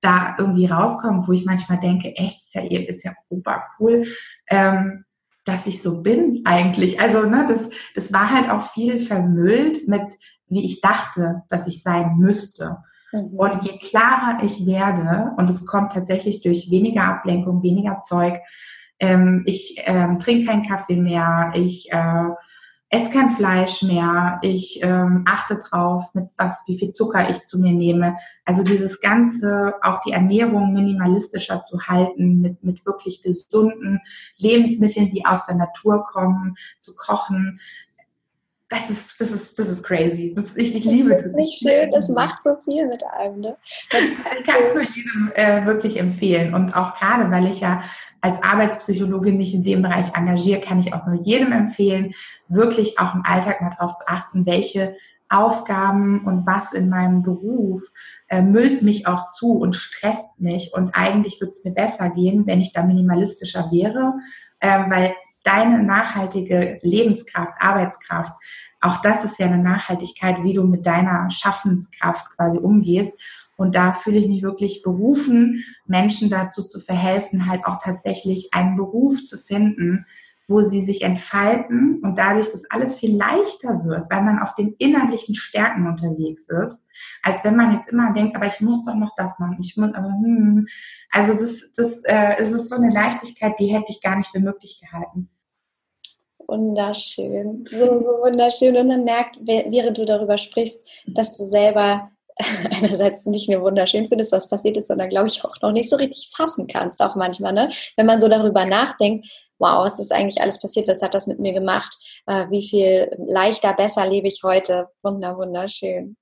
[0.00, 4.04] da irgendwie rauskommen, wo ich manchmal denke, echt, ist ja, ist ja ober cool,
[4.48, 5.04] ähm,
[5.44, 7.00] dass ich so bin eigentlich.
[7.00, 10.14] Also, ne, das, das war halt auch viel vermüllt mit,
[10.46, 12.78] wie ich dachte, dass ich sein müsste.
[13.12, 13.38] Mhm.
[13.38, 18.38] Und je klarer ich werde, und es kommt tatsächlich durch weniger Ablenkung, weniger Zeug,
[19.00, 22.28] ähm, ich ähm, trinke keinen Kaffee mehr, ich äh,
[22.90, 27.58] esse kein Fleisch mehr, ich ähm, achte drauf, mit was, wie viel Zucker ich zu
[27.58, 28.16] mir nehme.
[28.46, 34.00] Also dieses Ganze, auch die Ernährung minimalistischer zu halten, mit, mit wirklich gesunden
[34.38, 37.60] Lebensmitteln, die aus der Natur kommen, zu kochen.
[38.70, 40.34] Das ist, das ist, das ist crazy.
[40.34, 41.22] Das, ich, ich liebe das.
[41.22, 43.40] Das ist nicht schön, das macht so viel mit einem.
[43.40, 43.56] Ne?
[44.38, 46.52] Ich kann es nur jedem äh, wirklich empfehlen.
[46.52, 47.82] Und auch gerade, weil ich ja
[48.20, 52.14] als Arbeitspsychologin mich in dem Bereich engagiere, kann ich auch nur jedem empfehlen,
[52.48, 54.96] wirklich auch im Alltag mal darauf zu achten, welche
[55.30, 57.82] Aufgaben und was in meinem Beruf
[58.28, 60.72] äh, müllt mich auch zu und stresst mich.
[60.74, 64.14] Und eigentlich würde es mir besser gehen, wenn ich da minimalistischer wäre,
[64.60, 65.14] äh, weil
[65.48, 68.32] deine nachhaltige Lebenskraft, Arbeitskraft,
[68.80, 73.18] auch das ist ja eine Nachhaltigkeit, wie du mit deiner Schaffenskraft quasi umgehst.
[73.56, 78.76] Und da fühle ich mich wirklich berufen, Menschen dazu zu verhelfen, halt auch tatsächlich einen
[78.76, 80.06] Beruf zu finden,
[80.46, 84.74] wo sie sich entfalten und dadurch das alles viel leichter wird, weil man auf den
[84.78, 86.86] innerlichen Stärken unterwegs ist,
[87.22, 89.92] als wenn man jetzt immer denkt, aber ich muss doch noch das machen, ich muss,
[89.92, 90.66] aber hm.
[91.10, 94.40] Also das, das äh, es ist so eine Leichtigkeit, die hätte ich gar nicht für
[94.40, 95.28] möglich gehalten.
[96.48, 98.76] Wunderschön, so, so wunderschön.
[98.76, 104.32] Und man merkt, während du darüber sprichst, dass du selber einerseits nicht nur wunderschön findest,
[104.32, 107.52] was passiert ist, sondern glaube ich auch noch nicht so richtig fassen kannst, auch manchmal,
[107.52, 107.70] ne?
[107.96, 109.26] Wenn man so darüber nachdenkt,
[109.58, 111.94] wow, was ist eigentlich alles passiert, was hat das mit mir gemacht,
[112.26, 114.88] äh, wie viel leichter, besser lebe ich heute.
[115.02, 116.16] Wunder, wunderschön.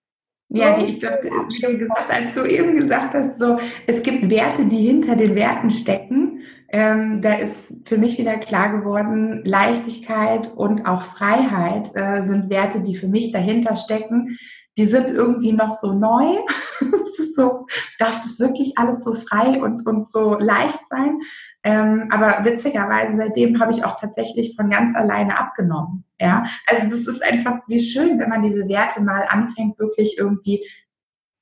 [0.49, 4.31] Ja, die, ich glaube, wie du gesagt, als du eben gesagt hast, so, es gibt
[4.31, 6.41] Werte, die hinter den Werten stecken.
[6.69, 12.83] Ähm, da ist für mich wieder klar geworden, Leichtigkeit und auch Freiheit äh, sind Werte,
[12.83, 14.37] die für mich dahinter stecken
[14.79, 16.37] die sind irgendwie noch so neu.
[17.35, 17.67] so,
[17.99, 21.19] darf das wirklich alles so frei und, und so leicht sein?
[21.63, 26.05] Ähm, aber witzigerweise, seitdem habe ich auch tatsächlich von ganz alleine abgenommen.
[26.21, 30.67] Ja, also das ist einfach wie schön, wenn man diese Werte mal anfängt, wirklich irgendwie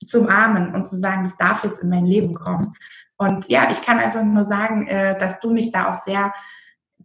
[0.06, 2.74] zu umarmen und zu sagen, das darf jetzt in mein Leben kommen.
[3.24, 6.34] Und ja, ich kann einfach nur sagen, äh, dass du mich da auch sehr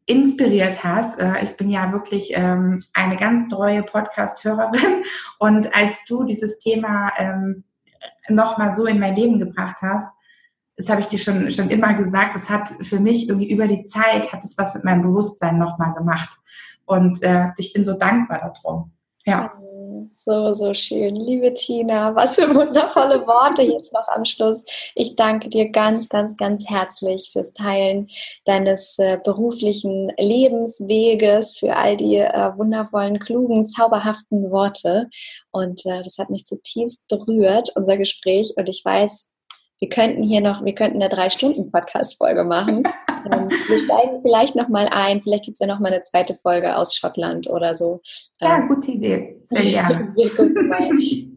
[0.05, 1.19] inspiriert hast.
[1.19, 5.03] Äh, ich bin ja wirklich ähm, eine ganz treue Podcast-Hörerin
[5.39, 7.63] und als du dieses Thema ähm,
[8.27, 10.11] nochmal so in mein Leben gebracht hast,
[10.75, 13.83] das habe ich dir schon, schon immer gesagt, das hat für mich irgendwie über die
[13.83, 16.37] Zeit, hat es was mit meinem Bewusstsein nochmal gemacht.
[16.85, 18.91] Und äh, ich bin so dankbar darum.
[19.25, 19.53] Ja.
[20.11, 21.15] So, so schön.
[21.15, 24.63] Liebe Tina, was für wundervolle Worte jetzt noch am Schluss.
[24.95, 28.09] Ich danke dir ganz, ganz, ganz herzlich fürs Teilen
[28.45, 35.09] deines äh, beruflichen Lebensweges, für all die äh, wundervollen, klugen, zauberhaften Worte.
[35.51, 38.53] Und äh, das hat mich zutiefst berührt, unser Gespräch.
[38.57, 39.28] Und ich weiß,
[39.79, 42.83] wir könnten hier noch, wir könnten eine drei Stunden Podcast-Folge machen.
[43.31, 45.21] ähm, wir steigen vielleicht noch mal ein.
[45.21, 48.01] Vielleicht gibt es ja noch mal eine zweite Folge aus Schottland oder so.
[48.41, 49.39] Ja, ähm, gute Idee.
[49.43, 50.13] Sehr gerne.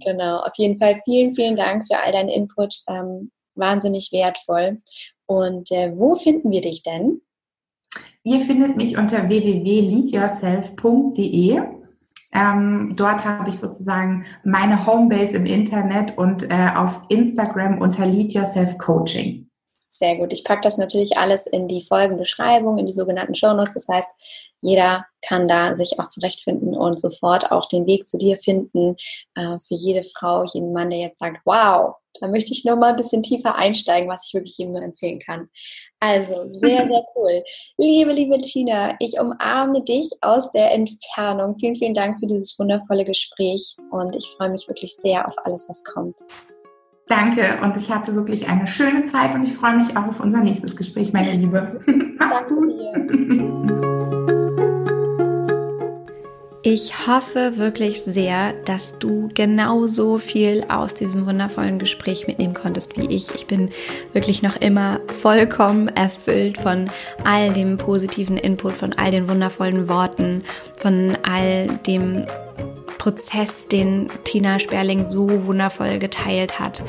[0.04, 0.38] Genau.
[0.38, 2.74] Auf jeden Fall vielen, vielen Dank für all deinen Input.
[2.88, 4.82] Ähm, wahnsinnig wertvoll.
[5.26, 7.20] Und äh, wo finden wir dich denn?
[8.24, 11.62] Ihr findet mich unter www.leadyourself.de.
[12.32, 18.32] Ähm, dort habe ich sozusagen meine Homebase im Internet und äh, auf Instagram unter Lead
[18.32, 19.48] Yourself Coaching.
[19.94, 20.32] Sehr gut.
[20.32, 23.74] Ich packe das natürlich alles in die Folgenbeschreibung, in die sogenannten Show Notes.
[23.74, 24.08] Das heißt,
[24.62, 28.96] jeder kann da sich auch zurechtfinden und sofort auch den Weg zu dir finden.
[29.34, 32.90] Äh, für jede Frau, jeden Mann, der jetzt sagt, wow, da möchte ich noch mal
[32.90, 35.50] ein bisschen tiefer einsteigen, was ich wirklich jedem nur empfehlen kann.
[36.00, 37.44] Also, sehr, sehr cool.
[37.76, 41.54] Liebe, liebe Tina, ich umarme dich aus der Entfernung.
[41.56, 45.68] Vielen, vielen Dank für dieses wundervolle Gespräch und ich freue mich wirklich sehr auf alles,
[45.68, 46.16] was kommt.
[47.12, 50.38] Danke und ich hatte wirklich eine schöne Zeit und ich freue mich auch auf unser
[50.38, 51.78] nächstes Gespräch, meine Liebe.
[52.18, 52.72] Mach's gut.
[56.62, 63.14] Ich hoffe wirklich sehr, dass du genauso viel aus diesem wundervollen Gespräch mitnehmen konntest wie
[63.14, 63.34] ich.
[63.34, 63.68] Ich bin
[64.14, 66.90] wirklich noch immer vollkommen erfüllt von
[67.24, 70.44] all dem positiven Input, von all den wundervollen Worten,
[70.78, 72.24] von all dem
[73.02, 76.84] Prozess, den Tina Sperling so wundervoll geteilt hat.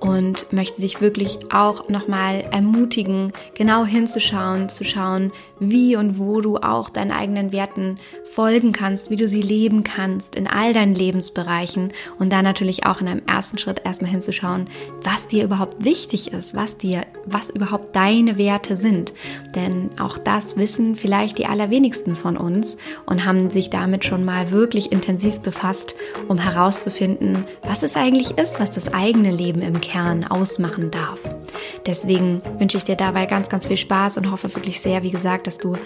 [0.00, 6.56] Und möchte dich wirklich auch nochmal ermutigen, genau hinzuschauen, zu schauen, wie und wo du
[6.56, 11.92] auch deinen eigenen Werten folgen kannst, wie du sie leben kannst in all deinen Lebensbereichen.
[12.18, 14.68] Und dann natürlich auch in einem ersten Schritt erstmal hinzuschauen,
[15.02, 19.14] was dir überhaupt wichtig ist, was dir was überhaupt deine Werte sind.
[19.54, 22.76] Denn auch das wissen vielleicht die allerwenigsten von uns
[23.06, 25.94] und haben sich damit schon mal wirklich intensiv befasst,
[26.28, 31.20] um herauszufinden, was es eigentlich ist, was das eigene Leben im Kern ausmachen darf.
[31.86, 35.46] Deswegen wünsche ich dir dabei ganz, ganz viel Spaß und hoffe wirklich sehr, wie gesagt,
[35.46, 35.76] dass du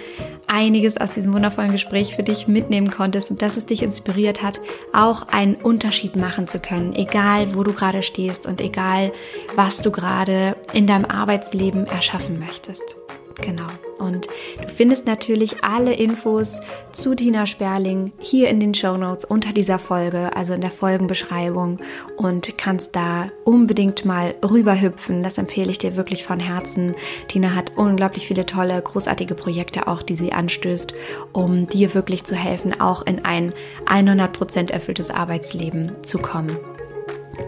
[0.47, 4.61] einiges aus diesem wundervollen Gespräch für dich mitnehmen konntest und dass es dich inspiriert hat,
[4.93, 9.13] auch einen Unterschied machen zu können, egal wo du gerade stehst und egal
[9.57, 12.97] was du gerade in deinem Arbeitsleben erschaffen möchtest.
[13.41, 13.67] Genau.
[13.99, 14.27] Und
[14.61, 16.61] du findest natürlich alle Infos
[16.93, 21.79] zu Tina Sperling hier in den Show Notes unter dieser Folge, also in der Folgenbeschreibung
[22.19, 25.23] und kannst da unbedingt mal rüberhüpfen.
[25.23, 26.95] Das empfehle ich dir wirklich von Herzen.
[27.29, 30.93] Tina hat unglaublich viele tolle, großartige Projekte auch, die sie anstößt,
[31.33, 33.55] um dir wirklich zu helfen, auch in ein
[33.87, 36.59] 100% erfülltes Arbeitsleben zu kommen.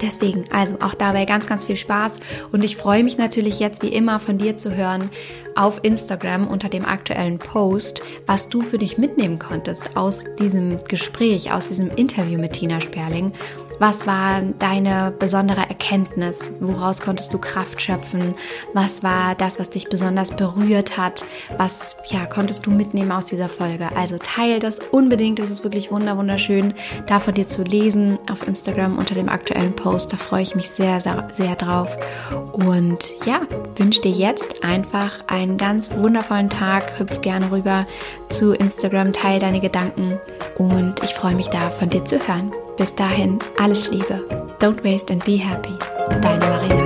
[0.01, 2.19] Deswegen, also auch dabei ganz, ganz viel Spaß.
[2.53, 5.11] Und ich freue mich natürlich jetzt wie immer von dir zu hören
[5.55, 11.53] auf Instagram unter dem aktuellen Post, was du für dich mitnehmen konntest aus diesem Gespräch,
[11.53, 13.33] aus diesem Interview mit Tina Sperling
[13.79, 16.51] was war deine besondere Erkenntnis?
[16.61, 18.35] Woraus konntest du Kraft schöpfen?
[18.73, 21.25] Was war das, was dich besonders berührt hat?
[21.57, 23.89] Was ja, konntest du mitnehmen aus dieser Folge?
[23.97, 25.39] Also teile das unbedingt.
[25.39, 26.75] Es ist wirklich wunderschön,
[27.07, 30.13] da von dir zu lesen auf Instagram unter dem aktuellen Post.
[30.13, 31.97] Da freue ich mich sehr, sehr, sehr drauf.
[32.53, 33.43] Und ja,
[33.77, 36.99] wünsche dir jetzt einfach einen ganz wundervollen Tag.
[36.99, 37.87] Hüpf gerne rüber
[38.29, 40.19] zu Instagram, teile deine Gedanken
[40.57, 42.53] und ich freue mich da von dir zu hören.
[42.77, 44.21] Bis dahin, alles Liebe.
[44.59, 45.75] Don't waste and be happy.
[46.21, 46.84] Deine Marie.